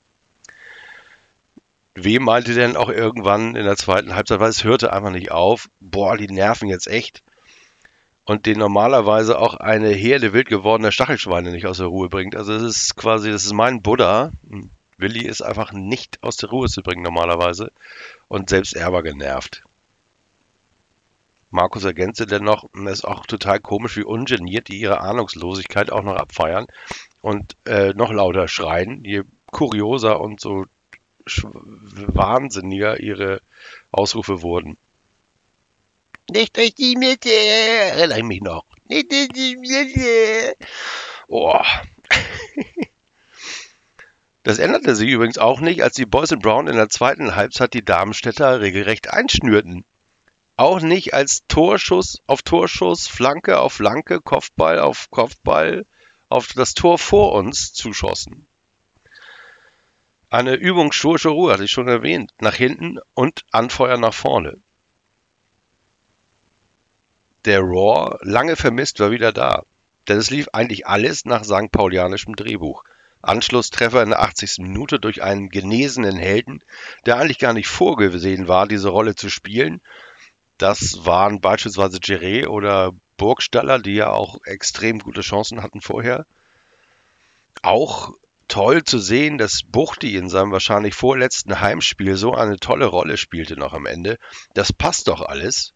Wem 2.05 2.25
meinte 2.25 2.55
denn 2.55 2.77
auch 2.77 2.91
irgendwann 2.91 3.57
in 3.57 3.65
der 3.65 3.77
zweiten 3.77 4.15
Halbzeit, 4.15 4.41
weil 4.41 4.51
es 4.51 4.65
hörte 4.65 4.93
einfach 4.93 5.11
nicht 5.11 5.33
auf, 5.33 5.69
boah, 5.81 6.17
die 6.17 6.29
nerven 6.29 6.69
jetzt 6.69 6.87
echt. 6.87 7.23
Und 8.25 8.47
den 8.47 8.59
normalerweise 8.59 9.39
auch 9.39 9.55
eine 9.55 9.89
Herde 9.89 10.33
wild 10.33 10.49
gewordener 10.49 10.93
Stachelschweine 10.93 11.51
nicht 11.51 11.67
aus 11.67 11.79
der 11.79 11.87
Ruhe 11.87 12.09
bringt. 12.09 12.37
Also 12.37 12.53
es 12.53 12.63
ist 12.63 12.97
quasi, 12.97 13.31
das 13.31 13.45
ist 13.45 13.55
mein 13.55 13.83
Buddha. 13.83 14.33
Willi 14.99 15.27
ist 15.27 15.43
einfach 15.43 15.73
nicht 15.73 16.23
aus 16.23 16.37
der 16.37 16.51
Ruhe 16.51 16.69
zu 16.69 16.83
bringen 16.83 17.03
normalerweise. 17.03 17.73
Und 18.29 18.51
selbst 18.51 18.77
er 18.77 18.93
war 18.93 19.03
genervt. 19.03 19.63
Markus 21.51 21.85
ergänzte 21.85 22.27
dennoch, 22.27 22.65
es 22.75 22.93
ist 22.93 23.05
auch 23.07 23.25
total 23.25 23.59
komisch, 23.61 23.97
wie 23.97 24.05
ungeniert 24.05 24.69
die 24.69 24.79
ihre 24.79 25.01
Ahnungslosigkeit 25.01 25.91
auch 25.91 26.03
noch 26.03 26.17
abfeiern 26.17 26.67
und 27.23 27.57
äh, 27.65 27.95
noch 27.95 28.13
lauter 28.13 28.49
schreien, 28.49 29.03
je 29.05 29.23
kurioser 29.47 30.21
und 30.21 30.41
so 30.41 30.67
wahnsinniger 31.29 33.01
ihre 33.01 33.41
Ausrufe 33.93 34.43
wurden. 34.43 34.77
Nicht 36.31 36.57
durch 36.57 36.75
die 36.75 36.97
Mitte, 36.97 37.31
ich 37.31 38.25
mich 38.25 38.43
noch. 38.43 38.65
Nicht 38.87 39.11
durch 39.11 39.29
die 39.29 39.57
Mitte. 39.57 40.57
Oh. 41.29 41.61
Das 44.45 44.59
änderte 44.59 44.97
sich 44.97 45.11
übrigens 45.11 45.37
auch 45.37 45.61
nicht, 45.61 45.83
als 45.83 45.93
die 45.93 46.07
Boys 46.07 46.33
and 46.33 46.43
Brown 46.43 46.69
in 46.69 46.77
der 46.77 46.89
zweiten 46.89 47.37
Halbzeit 47.37 47.75
die 47.75 47.85
Darmstädter 47.85 48.63
regelrecht 48.63 49.11
einschnürten. 49.11 49.85
Auch 50.57 50.81
nicht 50.81 51.13
als 51.13 51.45
Torschuss 51.49 52.23
auf 52.27 52.41
Torschuss, 52.41 53.09
Flanke 53.09 53.61
auf 53.61 53.75
Flanke, 53.75 54.23
Kopfball 54.23 54.79
auf 54.79 55.11
Kopfball 55.11 55.85
auf 56.31 56.47
das 56.55 56.73
Tor 56.73 56.99
vor 56.99 57.33
uns 57.33 57.75
zuschossen. 57.75 58.48
Eine 60.31 60.55
Übung 60.55 60.93
stoische 60.93 61.31
Ruhe, 61.31 61.53
hatte 61.53 61.65
ich 61.65 61.71
schon 61.71 61.89
erwähnt, 61.89 62.33
nach 62.41 62.55
hinten 62.55 62.99
und 63.15 63.45
Anfeuer 63.51 63.97
nach 63.97 64.15
vorne. 64.15 64.59
Der 67.45 67.61
Raw, 67.61 68.19
lange 68.23 68.57
vermisst, 68.57 69.01
war 69.01 69.11
wieder 69.11 69.33
da. 69.33 69.63
Denn 70.09 70.19
es 70.19 70.31
lief 70.31 70.49
eigentlich 70.53 70.87
alles 70.87 71.25
nach 71.25 71.45
St. 71.45 71.71
Paulianischem 71.73 72.37
Drehbuch. 72.37 72.85
Anschlusstreffer 73.23 74.03
in 74.03 74.11
der 74.11 74.21
80. 74.21 74.59
Minute 74.59 75.01
durch 75.01 75.23
einen 75.23 75.49
genesenen 75.49 76.17
Helden, 76.17 76.63
der 77.07 77.17
eigentlich 77.17 77.39
gar 77.39 77.53
nicht 77.53 77.69
vorgesehen 77.69 78.49
war, 78.49 78.69
diese 78.69 78.91
Rolle 78.91 79.15
zu 79.15 79.29
spielen 79.29 79.83
das 80.59 81.07
waren 81.07 81.41
beispielsweise 81.41 81.99
Geré 81.99 82.47
oder 82.49 82.93
Burgstaller, 83.17 83.79
die 83.79 83.95
ja 83.95 84.11
auch 84.11 84.39
extrem 84.45 84.99
gute 84.99 85.21
Chancen 85.23 85.63
hatten 85.63 85.81
vorher. 85.81 86.27
Auch 87.63 88.13
toll 88.49 88.85
zu 88.85 88.99
sehen, 88.99 89.39
dass 89.39 89.63
Buchti 89.63 90.17
in 90.17 90.29
seinem 90.29 90.51
wahrscheinlich 90.51 90.95
vorletzten 90.95 91.61
Heimspiel 91.61 92.17
so 92.17 92.35
eine 92.35 92.57
tolle 92.57 92.87
Rolle 92.87 93.17
spielte 93.17 93.57
noch 93.57 93.73
am 93.73 93.87
Ende. 93.87 94.19
Das 94.55 94.73
passt 94.73 95.09
doch 95.09 95.21
alles. 95.21 95.75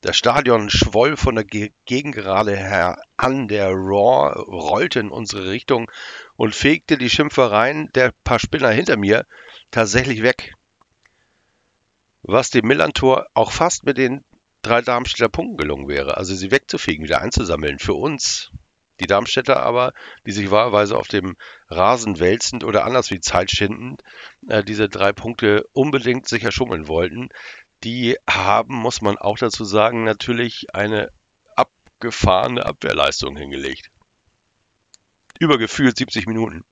Das 0.00 0.16
Stadion 0.16 0.68
schwoll 0.68 1.16
von 1.16 1.34
der 1.34 1.44
Gegengerade 1.44 2.56
her 2.56 3.00
an. 3.16 3.48
Der 3.48 3.70
Raw 3.70 4.38
rollte 4.38 5.00
in 5.00 5.10
unsere 5.10 5.48
Richtung 5.48 5.90
und 6.36 6.54
fegte 6.54 6.98
die 6.98 7.08
Schimpfereien 7.08 7.88
der 7.94 8.12
paar 8.22 8.38
Spinner 8.38 8.70
hinter 8.70 8.98
mir 8.98 9.24
tatsächlich 9.70 10.22
weg 10.22 10.54
was 12.24 12.50
dem 12.50 12.66
Millantor 12.66 13.28
auch 13.34 13.52
fast 13.52 13.84
mit 13.84 13.98
den 13.98 14.24
drei 14.62 14.80
Darmstädter 14.80 15.28
Punkten 15.28 15.58
gelungen 15.58 15.88
wäre. 15.88 16.16
Also 16.16 16.34
sie 16.34 16.50
wegzufegen, 16.50 17.04
wieder 17.04 17.20
einzusammeln. 17.20 17.78
Für 17.78 17.94
uns. 17.94 18.50
Die 19.00 19.06
Darmstädter 19.06 19.60
aber, 19.60 19.92
die 20.24 20.32
sich 20.32 20.50
wahlweise 20.50 20.96
auf 20.96 21.08
dem 21.08 21.36
Rasen 21.68 22.20
wälzend 22.20 22.62
oder 22.62 22.84
anders 22.84 23.10
wie 23.10 23.20
zeitschindend 23.20 24.04
äh, 24.48 24.62
diese 24.62 24.88
drei 24.88 25.12
Punkte 25.12 25.64
unbedingt 25.72 26.28
sicher 26.28 26.52
schummeln 26.52 26.86
wollten, 26.86 27.30
die 27.82 28.16
haben, 28.28 28.76
muss 28.76 29.02
man 29.02 29.18
auch 29.18 29.36
dazu 29.36 29.64
sagen, 29.64 30.04
natürlich 30.04 30.74
eine 30.74 31.10
abgefahrene 31.56 32.64
Abwehrleistung 32.64 33.36
hingelegt. 33.36 33.90
Übergefühlt 35.38 35.96
70 35.96 36.26
Minuten 36.26 36.64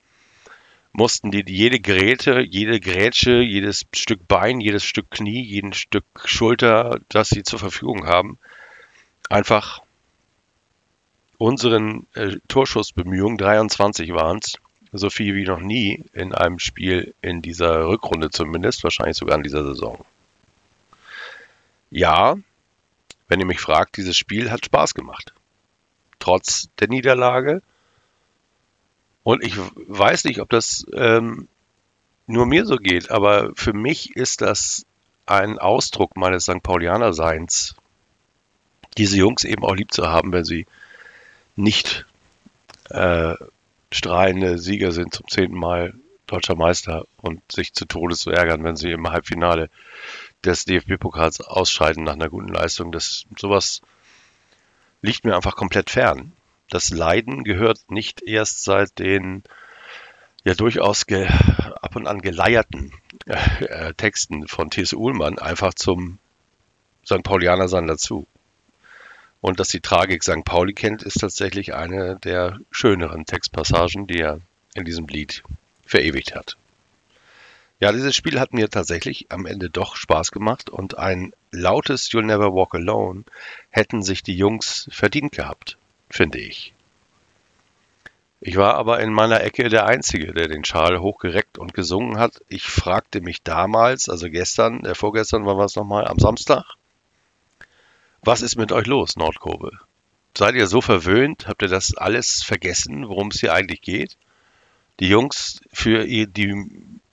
mussten 0.93 1.31
die 1.31 1.43
jede 1.47 1.79
Geräte, 1.79 2.39
jede 2.39 2.79
Grätsche, 2.79 3.41
jedes 3.41 3.85
Stück 3.93 4.27
Bein, 4.27 4.61
jedes 4.61 4.83
Stück 4.83 5.11
Knie, 5.11 5.41
jeden 5.41 5.73
Stück 5.73 6.05
Schulter, 6.23 6.99
das 7.09 7.29
sie 7.29 7.43
zur 7.43 7.59
Verfügung 7.59 8.05
haben, 8.07 8.37
einfach 9.29 9.81
unseren 11.37 12.07
äh, 12.13 12.37
Torschussbemühungen, 12.47 13.37
23 13.37 14.13
waren 14.13 14.39
es, 14.39 14.57
so 14.91 15.09
viel 15.09 15.33
wie 15.35 15.43
noch 15.43 15.59
nie 15.59 16.03
in 16.13 16.33
einem 16.33 16.59
Spiel 16.59 17.15
in 17.21 17.41
dieser 17.41 17.87
Rückrunde 17.87 18.29
zumindest, 18.29 18.83
wahrscheinlich 18.83 19.17
sogar 19.17 19.37
in 19.37 19.43
dieser 19.43 19.63
Saison. 19.63 20.05
Ja, 21.89 22.35
wenn 23.27 23.39
ihr 23.39 23.45
mich 23.45 23.59
fragt, 23.59 23.97
dieses 23.97 24.15
Spiel 24.15 24.51
hat 24.51 24.65
Spaß 24.65 24.93
gemacht. 24.93 25.33
Trotz 26.19 26.69
der 26.79 26.89
Niederlage, 26.89 27.61
und 29.23 29.43
ich 29.43 29.57
weiß 29.57 30.25
nicht, 30.25 30.41
ob 30.41 30.49
das 30.49 30.85
ähm, 30.93 31.47
nur 32.27 32.45
mir 32.45 32.65
so 32.65 32.75
geht, 32.75 33.09
aber 33.09 33.51
für 33.55 33.73
mich 33.73 34.15
ist 34.15 34.41
das 34.41 34.85
ein 35.25 35.57
Ausdruck 35.59 36.17
meines 36.17 36.43
St. 36.43 36.61
Paulianer-Seins, 36.61 37.75
diese 38.97 39.17
Jungs 39.17 39.45
eben 39.45 39.63
auch 39.63 39.75
lieb 39.75 39.91
zu 39.91 40.07
haben, 40.07 40.33
wenn 40.33 40.43
sie 40.43 40.65
nicht 41.55 42.05
äh, 42.89 43.35
strahlende 43.91 44.57
Sieger 44.57 44.91
sind 44.91 45.13
zum 45.13 45.27
zehnten 45.27 45.57
Mal 45.57 45.93
deutscher 46.27 46.55
Meister 46.55 47.05
und 47.21 47.41
sich 47.51 47.73
zu 47.73 47.85
Tode 47.85 48.15
zu 48.15 48.31
ärgern, 48.31 48.63
wenn 48.63 48.75
sie 48.75 48.91
im 48.91 49.09
Halbfinale 49.09 49.69
des 50.43 50.65
DFB-Pokals 50.65 51.41
ausscheiden 51.41 52.03
nach 52.03 52.13
einer 52.13 52.29
guten 52.29 52.47
Leistung. 52.47 52.91
Das 52.91 53.25
sowas 53.37 53.81
liegt 55.01 55.25
mir 55.25 55.35
einfach 55.35 55.55
komplett 55.55 55.89
fern 55.89 56.33
das 56.73 56.89
Leiden 56.89 57.43
gehört 57.43 57.91
nicht 57.91 58.21
erst 58.23 58.63
seit 58.63 58.97
den 58.97 59.43
ja 60.43 60.55
durchaus 60.55 61.05
ab 61.09 61.95
und 61.95 62.07
an 62.07 62.21
geleierten 62.21 62.91
äh, 63.27 63.65
äh, 63.65 63.93
Texten 63.93 64.47
von 64.47 64.71
T.S. 64.71 64.93
Uhlmann 64.93 65.37
einfach 65.37 65.75
zum 65.75 66.17
St. 67.05 67.23
Paulianer 67.23 67.67
sein 67.67 67.87
dazu. 67.87 68.25
Und 69.43 69.59
dass 69.59 69.67
die 69.67 69.81
Tragik 69.81 70.23
St. 70.23 70.45
Pauli 70.45 70.71
kennt, 70.71 71.03
ist 71.03 71.19
tatsächlich 71.19 71.73
eine 71.73 72.15
der 72.15 72.61
schöneren 72.71 73.25
Textpassagen, 73.25 74.07
die 74.07 74.19
er 74.19 74.39
in 74.73 74.85
diesem 74.85 75.05
Lied 75.05 75.43
verewigt 75.85 76.33
hat. 76.33 76.55
Ja, 77.81 77.91
dieses 77.91 78.15
Spiel 78.15 78.39
hat 78.39 78.53
mir 78.53 78.69
tatsächlich 78.69 79.25
am 79.33 79.45
Ende 79.45 79.69
doch 79.69 79.97
Spaß 79.97 80.31
gemacht 80.31 80.69
und 80.69 80.97
ein 80.97 81.33
lautes 81.51 82.09
You'll 82.09 82.23
Never 82.23 82.53
Walk 82.53 82.73
Alone 82.73 83.25
hätten 83.69 84.01
sich 84.01 84.23
die 84.23 84.37
Jungs 84.37 84.87
verdient 84.93 85.33
gehabt, 85.33 85.77
finde 86.09 86.39
ich. 86.39 86.71
Ich 88.39 88.55
war 88.55 88.75
aber 88.75 89.01
in 89.01 89.11
meiner 89.11 89.41
Ecke 89.41 89.67
der 89.67 89.85
Einzige, 89.87 90.31
der 90.31 90.47
den 90.47 90.63
Schal 90.63 91.01
hochgereckt 91.01 91.57
und 91.57 91.73
gesungen 91.73 92.17
hat. 92.17 92.41
Ich 92.47 92.63
fragte 92.63 93.19
mich 93.19 93.43
damals, 93.43 94.07
also 94.07 94.29
gestern, 94.29 94.85
äh, 94.85 94.95
vorgestern 94.95 95.45
war 95.45 95.59
es 95.59 95.75
nochmal, 95.75 96.07
am 96.07 96.17
Samstag, 96.17 96.77
was 98.25 98.41
ist 98.41 98.55
mit 98.55 98.71
euch 98.71 98.87
los, 98.87 99.15
Nordkurve? 99.15 99.71
Seid 100.37 100.55
ihr 100.55 100.67
so 100.67 100.81
verwöhnt? 100.81 101.47
Habt 101.47 101.61
ihr 101.61 101.67
das 101.67 101.95
alles 101.95 102.43
vergessen, 102.43 103.07
worum 103.07 103.27
es 103.27 103.39
hier 103.39 103.53
eigentlich 103.53 103.81
geht? 103.81 104.17
Die 104.99 105.07
Jungs 105.07 105.61
für 105.71 106.05
die 106.05 106.71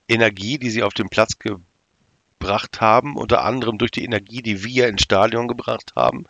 Energie, 0.09 0.59
die 0.59 0.71
sie 0.71 0.83
auf 0.83 0.95
den 0.95 1.09
Platz 1.09 1.39
gebracht 1.39 2.81
haben, 2.81 3.17
unter 3.17 3.45
anderem 3.45 3.79
durch 3.79 3.91
die 3.91 4.05
Energie, 4.05 4.43
die 4.43 4.65
wir 4.65 4.89
ins 4.89 5.03
Stadion 5.03 5.49
gebracht 5.49 5.93
haben, 5.97 6.25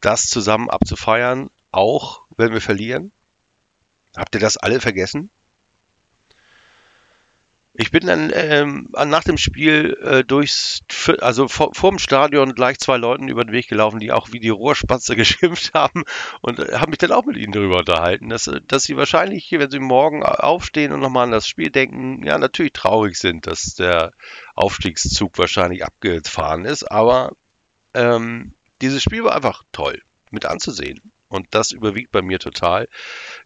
das 0.00 0.26
zusammen 0.26 0.70
abzufeiern, 0.70 1.50
auch 1.70 2.22
wenn 2.36 2.52
wir 2.52 2.60
verlieren? 2.60 3.12
Habt 4.16 4.34
ihr 4.34 4.40
das 4.40 4.56
alle 4.56 4.80
vergessen? 4.80 5.30
Ich 7.76 7.90
bin 7.90 8.06
dann 8.06 8.30
ähm, 8.32 8.88
nach 8.92 9.24
dem 9.24 9.36
Spiel 9.36 9.98
äh, 10.00 10.22
durchs, 10.22 10.82
also 11.18 11.48
vor, 11.48 11.74
vor, 11.74 11.90
dem 11.90 11.98
Stadion 11.98 12.54
gleich 12.54 12.78
zwei 12.78 12.98
Leuten 12.98 13.26
über 13.26 13.44
den 13.44 13.52
Weg 13.52 13.66
gelaufen, 13.66 13.98
die 13.98 14.12
auch 14.12 14.30
wie 14.30 14.38
die 14.38 14.50
Rohrspatze 14.50 15.16
geschimpft 15.16 15.74
haben 15.74 16.04
und 16.40 16.60
äh, 16.60 16.76
habe 16.76 16.90
mich 16.90 16.98
dann 16.98 17.10
auch 17.10 17.24
mit 17.24 17.36
ihnen 17.36 17.52
darüber 17.52 17.78
unterhalten, 17.78 18.28
dass, 18.28 18.48
dass 18.68 18.84
sie 18.84 18.96
wahrscheinlich, 18.96 19.50
wenn 19.50 19.72
sie 19.72 19.80
morgen 19.80 20.22
aufstehen 20.22 20.92
und 20.92 21.00
nochmal 21.00 21.24
an 21.24 21.32
das 21.32 21.48
Spiel 21.48 21.70
denken, 21.70 22.22
ja 22.24 22.38
natürlich 22.38 22.74
traurig 22.74 23.18
sind, 23.18 23.48
dass 23.48 23.74
der 23.74 24.12
Aufstiegszug 24.54 25.36
wahrscheinlich 25.36 25.84
abgefahren 25.84 26.66
ist, 26.66 26.84
aber 26.84 27.32
ähm, 27.92 28.54
dieses 28.82 29.02
Spiel 29.02 29.24
war 29.24 29.34
einfach 29.34 29.64
toll 29.72 30.00
mit 30.30 30.46
anzusehen. 30.46 31.00
Und 31.34 31.48
das 31.50 31.72
überwiegt 31.72 32.12
bei 32.12 32.22
mir 32.22 32.38
total. 32.38 32.88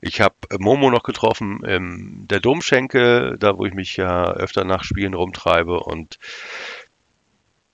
Ich 0.02 0.20
habe 0.20 0.34
Momo 0.58 0.90
noch 0.90 1.02
getroffen 1.02 1.64
in 1.64 2.28
der 2.28 2.38
Domschenke, 2.38 3.36
da 3.38 3.56
wo 3.56 3.64
ich 3.64 3.72
mich 3.72 3.96
ja 3.96 4.30
öfter 4.30 4.64
nach 4.64 4.84
Spielen 4.84 5.14
rumtreibe. 5.14 5.80
Und 5.80 6.18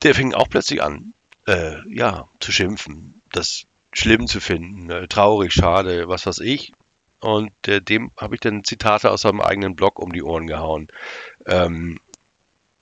der 0.04 0.14
fing 0.14 0.32
auch 0.32 0.48
plötzlich 0.48 0.84
an, 0.84 1.14
äh, 1.48 1.78
ja, 1.92 2.28
zu 2.38 2.52
schimpfen, 2.52 3.22
das 3.32 3.64
schlimm 3.92 4.28
zu 4.28 4.38
finden, 4.38 4.88
äh, 4.88 5.08
traurig, 5.08 5.52
schade, 5.52 6.06
was 6.06 6.26
weiß 6.26 6.38
ich. 6.38 6.72
Und 7.18 7.50
äh, 7.66 7.80
dem 7.80 8.12
habe 8.16 8.36
ich 8.36 8.40
dann 8.40 8.62
Zitate 8.62 9.10
aus 9.10 9.22
seinem 9.22 9.40
eigenen 9.40 9.74
Blog 9.74 9.98
um 9.98 10.12
die 10.12 10.22
Ohren 10.22 10.46
gehauen. 10.46 10.86
Ähm, 11.44 11.98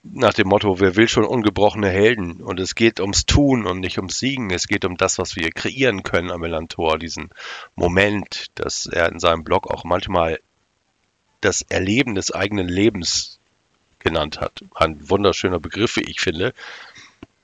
nach 0.02 0.34
dem 0.34 0.48
Motto, 0.48 0.80
wer 0.80 0.96
will 0.96 1.08
schon 1.08 1.24
ungebrochene 1.24 1.88
Helden? 1.88 2.42
Und 2.42 2.58
es 2.58 2.74
geht 2.74 3.00
ums 3.00 3.24
Tun 3.24 3.66
und 3.66 3.80
nicht 3.80 3.98
ums 3.98 4.18
Siegen. 4.18 4.50
Es 4.50 4.66
geht 4.66 4.84
um 4.84 4.96
das, 4.96 5.18
was 5.18 5.36
wir 5.36 5.50
kreieren 5.50 6.02
können 6.02 6.30
am 6.30 6.40
Melantor, 6.40 6.98
diesen 6.98 7.30
Moment, 7.76 8.46
dass 8.56 8.86
er 8.86 9.10
in 9.10 9.20
seinem 9.20 9.44
Blog 9.44 9.70
auch 9.70 9.84
manchmal 9.84 10.40
das 11.40 11.62
Erleben 11.62 12.14
des 12.14 12.32
eigenen 12.32 12.68
Lebens 12.68 13.38
genannt 14.00 14.40
hat. 14.40 14.64
Ein 14.74 15.08
wunderschöner 15.08 15.60
Begriff, 15.60 15.96
wie 15.96 16.02
ich 16.02 16.20
finde. 16.20 16.52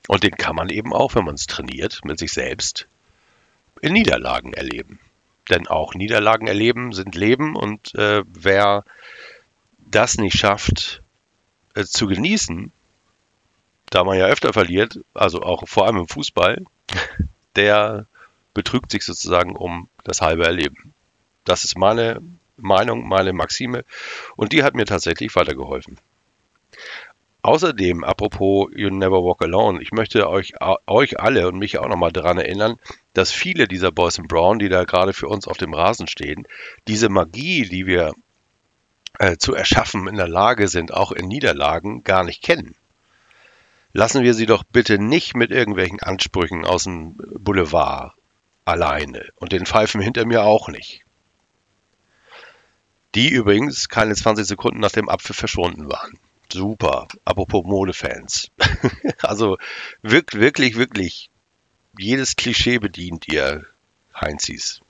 Und 0.08 0.24
den 0.24 0.36
kann 0.36 0.56
man 0.56 0.68
eben 0.68 0.92
auch, 0.92 1.14
wenn 1.14 1.24
man 1.24 1.34
es 1.34 1.46
trainiert, 1.46 2.04
mit 2.04 2.18
sich 2.18 2.32
selbst 2.32 2.88
in 3.80 3.92
Niederlagen 3.92 4.52
erleben. 4.52 4.98
Denn 5.48 5.66
auch 5.68 5.94
Niederlagen 5.94 6.46
erleben 6.46 6.92
sind 6.92 7.14
Leben 7.14 7.54
und 7.56 7.94
äh, 7.94 8.22
wer 8.26 8.84
das 9.90 10.18
nicht 10.18 10.36
schafft, 10.36 11.02
äh, 11.78 11.84
zu 11.84 12.06
genießen, 12.06 12.72
da 13.90 14.04
man 14.04 14.18
ja 14.18 14.26
öfter 14.26 14.52
verliert, 14.52 15.00
also 15.14 15.42
auch 15.42 15.66
vor 15.68 15.86
allem 15.86 15.98
im 15.98 16.08
Fußball, 16.08 16.64
der 17.56 18.06
betrügt 18.52 18.90
sich 18.90 19.04
sozusagen 19.04 19.54
um 19.56 19.88
das 20.04 20.20
halbe 20.20 20.44
Erleben. 20.44 20.92
Das 21.44 21.64
ist 21.64 21.78
meine 21.78 22.20
Meinung, 22.56 23.06
meine 23.06 23.32
Maxime 23.32 23.84
und 24.36 24.52
die 24.52 24.64
hat 24.64 24.74
mir 24.74 24.84
tatsächlich 24.84 25.34
weitergeholfen. 25.36 25.98
Außerdem, 27.42 28.02
apropos 28.02 28.68
You 28.74 28.90
Never 28.90 29.22
Walk 29.22 29.42
Alone, 29.42 29.80
ich 29.80 29.92
möchte 29.92 30.28
euch, 30.28 30.54
euch 30.86 31.20
alle 31.20 31.46
und 31.46 31.58
mich 31.58 31.78
auch 31.78 31.88
nochmal 31.88 32.10
daran 32.10 32.38
erinnern, 32.38 32.78
dass 33.14 33.30
viele 33.30 33.68
dieser 33.68 33.92
Boys 33.92 34.18
in 34.18 34.26
Brown, 34.26 34.58
die 34.58 34.68
da 34.68 34.82
gerade 34.84 35.12
für 35.12 35.28
uns 35.28 35.46
auf 35.46 35.56
dem 35.56 35.72
Rasen 35.72 36.08
stehen, 36.08 36.48
diese 36.88 37.08
Magie, 37.08 37.68
die 37.68 37.86
wir 37.86 38.12
zu 39.38 39.54
erschaffen 39.54 40.07
in 40.07 40.16
der 40.16 40.28
Lage 40.28 40.68
sind, 40.68 40.94
auch 40.94 41.12
in 41.12 41.26
Niederlagen, 41.28 42.04
gar 42.04 42.24
nicht 42.24 42.42
kennen. 42.42 42.76
Lassen 43.92 44.22
wir 44.22 44.35
sie 44.35 44.46
doch 44.46 44.64
bitte 44.64 44.98
nicht 44.98 45.35
mit 45.35 45.50
irgendwelchen 45.50 46.00
Ansprüchen 46.00 46.64
aus 46.64 46.85
dem 46.85 47.16
Boulevard 47.16 48.12
alleine 48.64 49.28
und 49.37 49.52
den 49.52 49.66
Pfeifen 49.66 50.00
hinter 50.00 50.26
mir 50.26 50.44
auch 50.44 50.68
nicht. 50.68 51.04
Die 53.14 53.31
übrigens 53.31 53.88
keine 53.88 54.14
20 54.14 54.46
Sekunden 54.46 54.81
nach 54.81 54.92
dem 54.92 55.09
Apfel 55.09 55.35
verschwunden 55.35 55.88
waren. 55.88 56.18
Super. 56.52 57.09
Apropos 57.24 57.64
Modefans. 57.64 58.50
also 59.22 59.59
wirklich, 60.02 60.40
wirklich, 60.40 60.76
wirklich 60.76 61.31
jedes 61.98 62.37
Klischee 62.37 62.78
bedient 62.78 63.26
ihr 63.28 63.66
Heinzis. 64.14 64.81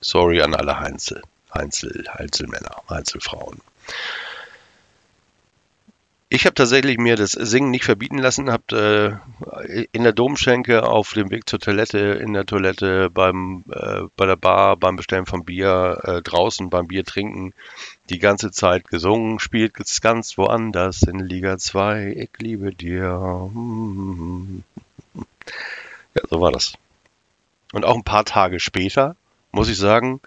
Sorry 0.00 0.40
an 0.40 0.54
alle 0.54 0.78
Heinzel. 0.78 1.22
Einzel, 1.50 2.06
Einzelmänner, 2.08 2.82
Einzelfrauen. 2.88 3.60
Ich 6.30 6.44
habe 6.44 6.54
tatsächlich 6.54 6.98
mir 6.98 7.16
das 7.16 7.32
Singen 7.32 7.70
nicht 7.70 7.86
verbieten 7.86 8.18
lassen, 8.18 8.50
habe 8.50 9.20
äh, 9.66 9.86
in 9.92 10.02
der 10.02 10.12
Domschenke 10.12 10.86
auf 10.86 11.14
dem 11.14 11.30
Weg 11.30 11.48
zur 11.48 11.58
Toilette, 11.58 11.98
in 11.98 12.34
der 12.34 12.44
Toilette, 12.44 13.08
beim, 13.08 13.64
äh, 13.70 14.02
bei 14.14 14.26
der 14.26 14.36
Bar, 14.36 14.76
beim 14.76 14.96
Bestellen 14.96 15.24
von 15.24 15.46
Bier, 15.46 15.98
äh, 16.02 16.20
draußen 16.20 16.68
beim 16.68 16.86
Bier 16.86 17.06
trinken, 17.06 17.54
die 18.10 18.18
ganze 18.18 18.50
Zeit 18.50 18.88
gesungen, 18.88 19.38
spielt 19.38 19.80
es 19.80 20.02
ganz 20.02 20.36
woanders 20.36 21.00
in 21.02 21.18
Liga 21.18 21.56
2, 21.56 22.12
ich 22.14 22.30
liebe 22.38 22.74
dir. 22.74 23.50
Ja, 26.14 26.22
so 26.28 26.40
war 26.42 26.52
das. 26.52 26.74
Und 27.72 27.86
auch 27.86 27.94
ein 27.94 28.04
paar 28.04 28.26
Tage 28.26 28.60
später, 28.60 29.16
muss 29.50 29.70
ich 29.70 29.78
sagen, 29.78 30.20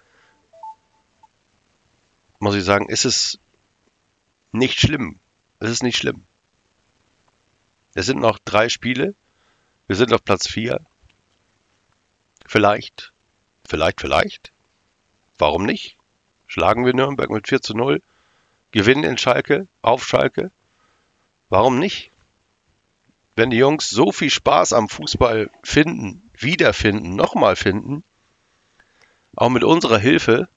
muss 2.41 2.55
ich 2.55 2.63
sagen, 2.63 2.89
ist 2.89 3.05
es 3.05 3.39
nicht 4.51 4.79
schlimm. 4.79 5.19
Es 5.59 5.69
ist 5.69 5.83
nicht 5.83 5.97
schlimm. 5.97 6.23
Es 7.93 8.07
sind 8.07 8.19
noch 8.19 8.39
drei 8.39 8.67
Spiele. 8.67 9.13
Wir 9.87 9.95
sind 9.95 10.11
auf 10.11 10.23
Platz 10.23 10.47
vier. 10.47 10.81
Vielleicht, 12.47 13.13
vielleicht, 13.63 14.01
vielleicht. 14.01 14.51
Warum 15.37 15.65
nicht? 15.65 15.97
Schlagen 16.47 16.83
wir 16.83 16.95
Nürnberg 16.95 17.29
mit 17.29 17.47
4 17.47 17.61
zu 17.61 17.75
0. 17.75 18.01
Gewinnen 18.71 19.03
in 19.03 19.17
Schalke, 19.17 19.67
auf 19.83 20.05
Schalke. 20.05 20.51
Warum 21.49 21.77
nicht? 21.77 22.09
Wenn 23.35 23.51
die 23.51 23.57
Jungs 23.57 23.89
so 23.89 24.11
viel 24.11 24.31
Spaß 24.31 24.73
am 24.73 24.89
Fußball 24.89 25.51
finden, 25.63 26.29
wiederfinden, 26.33 27.15
nochmal 27.15 27.55
finden, 27.55 28.03
auch 29.35 29.49
mit 29.49 29.63
unserer 29.63 29.99
Hilfe, 29.99 30.49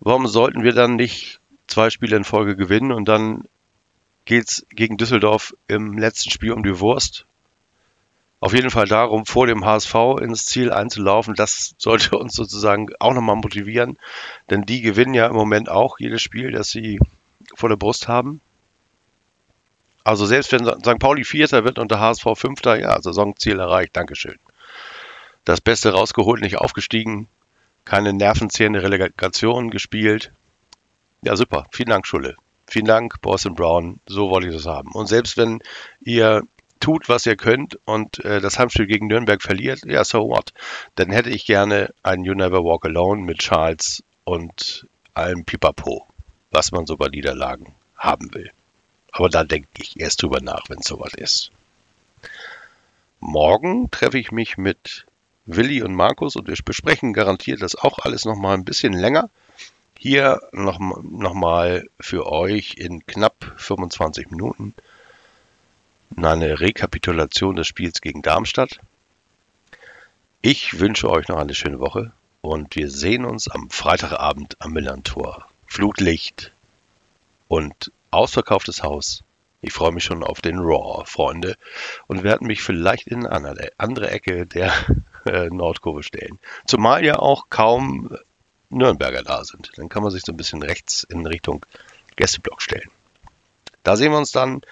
warum 0.00 0.26
sollten 0.26 0.62
wir 0.62 0.72
dann 0.72 0.96
nicht 0.96 1.40
zwei 1.66 1.90
Spiele 1.90 2.16
in 2.16 2.24
Folge 2.24 2.56
gewinnen 2.56 2.92
und 2.92 3.08
dann 3.08 3.44
geht 4.24 4.48
es 4.48 4.66
gegen 4.70 4.96
Düsseldorf 4.96 5.54
im 5.68 5.98
letzten 5.98 6.30
Spiel 6.30 6.52
um 6.52 6.62
die 6.62 6.80
Wurst? 6.80 7.26
Auf 8.38 8.52
jeden 8.52 8.70
Fall 8.70 8.86
darum, 8.86 9.24
vor 9.24 9.46
dem 9.46 9.64
HSV 9.64 9.94
ins 10.20 10.44
Ziel 10.44 10.70
einzulaufen. 10.70 11.34
Das 11.34 11.74
sollte 11.78 12.18
uns 12.18 12.34
sozusagen 12.34 12.88
auch 13.00 13.14
nochmal 13.14 13.36
motivieren, 13.36 13.98
denn 14.50 14.62
die 14.62 14.82
gewinnen 14.82 15.14
ja 15.14 15.26
im 15.26 15.34
Moment 15.34 15.70
auch 15.70 15.98
jedes 15.98 16.22
Spiel, 16.22 16.52
das 16.52 16.68
sie 16.68 17.00
vor 17.54 17.68
der 17.68 17.76
Brust 17.76 18.08
haben. 18.08 18.40
Also 20.04 20.26
selbst 20.26 20.52
wenn 20.52 20.64
St. 20.64 20.98
Pauli 21.00 21.24
Vierter 21.24 21.64
wird 21.64 21.78
und 21.78 21.90
der 21.90 21.98
HSV 21.98 22.24
Fünfter, 22.34 22.78
ja, 22.78 23.00
Saisonziel 23.00 23.58
erreicht. 23.58 23.96
Dankeschön. 23.96 24.38
Das 25.44 25.60
Beste 25.60 25.92
rausgeholt, 25.92 26.42
nicht 26.42 26.58
aufgestiegen 26.58 27.28
keine 27.86 28.12
nervenzehrende 28.12 28.82
Relegation 28.82 29.70
gespielt. 29.70 30.32
Ja, 31.22 31.36
super. 31.36 31.66
Vielen 31.72 31.88
Dank, 31.88 32.06
Schulle. 32.06 32.36
Vielen 32.66 32.84
Dank, 32.84 33.20
Boston 33.22 33.54
Brown. 33.54 34.00
So 34.06 34.28
wollte 34.28 34.48
ich 34.48 34.54
das 34.54 34.66
haben. 34.66 34.92
Und 34.92 35.06
selbst 35.06 35.38
wenn 35.38 35.60
ihr 36.00 36.42
tut, 36.80 37.08
was 37.08 37.24
ihr 37.24 37.36
könnt 37.36 37.78
und 37.84 38.22
äh, 38.24 38.40
das 38.40 38.58
Heimspiel 38.58 38.86
gegen 38.86 39.06
Nürnberg 39.06 39.40
verliert, 39.40 39.80
ja, 39.86 40.04
so 40.04 40.28
what? 40.28 40.52
Dann 40.96 41.10
hätte 41.10 41.30
ich 41.30 41.46
gerne 41.46 41.94
einen 42.02 42.24
You 42.24 42.34
Never 42.34 42.64
Walk 42.64 42.84
Alone 42.84 43.22
mit 43.22 43.38
Charles 43.38 44.02
und 44.24 44.86
allem 45.14 45.44
Pipapo, 45.44 46.06
was 46.50 46.72
man 46.72 46.86
so 46.86 46.96
bei 46.96 47.08
Niederlagen 47.08 47.72
haben 47.96 48.34
will. 48.34 48.50
Aber 49.12 49.28
da 49.28 49.44
denke 49.44 49.68
ich 49.78 49.98
erst 49.98 50.22
drüber 50.22 50.40
nach, 50.40 50.68
wenn 50.68 50.80
es 50.80 50.86
soweit 50.86 51.14
ist. 51.14 51.50
Morgen 53.20 53.90
treffe 53.90 54.18
ich 54.18 54.30
mich 54.30 54.58
mit 54.58 55.06
Willi 55.46 55.82
und 55.82 55.94
Markus 55.94 56.36
und 56.36 56.48
wir 56.48 56.56
besprechen 56.64 57.12
garantiert 57.12 57.62
das 57.62 57.76
auch 57.76 57.98
alles 58.00 58.24
nochmal 58.24 58.54
ein 58.54 58.64
bisschen 58.64 58.92
länger. 58.92 59.30
Hier 59.98 60.40
noch, 60.52 60.78
noch 60.78 61.34
für 62.00 62.26
euch 62.26 62.74
in 62.76 63.06
knapp 63.06 63.54
25 63.56 64.30
Minuten 64.30 64.74
eine 66.16 66.60
Rekapitulation 66.60 67.56
des 67.56 67.66
Spiels 67.66 68.00
gegen 68.00 68.22
Darmstadt. 68.22 68.80
Ich 70.42 70.78
wünsche 70.78 71.10
euch 71.10 71.28
noch 71.28 71.38
eine 71.38 71.54
schöne 71.54 71.80
Woche 71.80 72.12
und 72.40 72.76
wir 72.76 72.90
sehen 72.90 73.24
uns 73.24 73.48
am 73.48 73.70
Freitagabend 73.70 74.56
am 74.60 74.72
Millantor. 74.72 75.46
Flutlicht 75.66 76.52
und 77.48 77.90
ausverkauftes 78.10 78.82
Haus. 78.82 79.24
Ich 79.60 79.72
freue 79.72 79.92
mich 79.92 80.04
schon 80.04 80.22
auf 80.22 80.40
den 80.40 80.58
Raw, 80.58 81.04
Freunde, 81.06 81.56
und 82.06 82.22
werde 82.22 82.44
mich 82.44 82.62
vielleicht 82.62 83.08
in 83.08 83.26
eine 83.26 83.70
andere 83.78 84.10
Ecke 84.10 84.46
der 84.46 84.72
äh, 85.26 85.48
Nordkurve 85.50 86.02
stellen. 86.02 86.38
Zumal 86.66 87.04
ja 87.04 87.18
auch 87.18 87.46
kaum 87.50 88.16
Nürnberger 88.70 89.22
da 89.22 89.44
sind. 89.44 89.72
Dann 89.76 89.88
kann 89.88 90.02
man 90.02 90.10
sich 90.10 90.22
so 90.24 90.32
ein 90.32 90.36
bisschen 90.36 90.62
rechts 90.62 91.04
in 91.04 91.26
Richtung 91.26 91.64
Gästeblock 92.16 92.62
stellen. 92.62 92.90
Da 93.82 93.96
sehen 93.96 94.12
wir 94.12 94.18
uns 94.18 94.32
dann. 94.32 94.62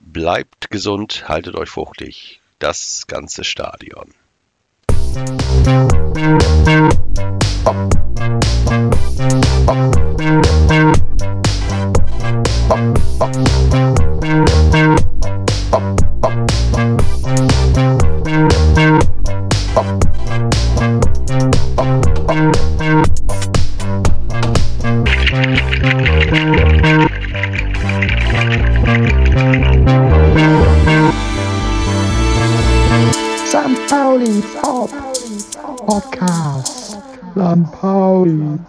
Bleibt 0.00 0.70
gesund, 0.70 1.28
haltet 1.28 1.56
euch 1.56 1.70
fruchtig. 1.70 2.40
Das 2.58 3.06
ganze 3.06 3.44
Stadion. 3.44 4.14
St. 16.76 17.15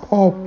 Pauli 0.10 0.38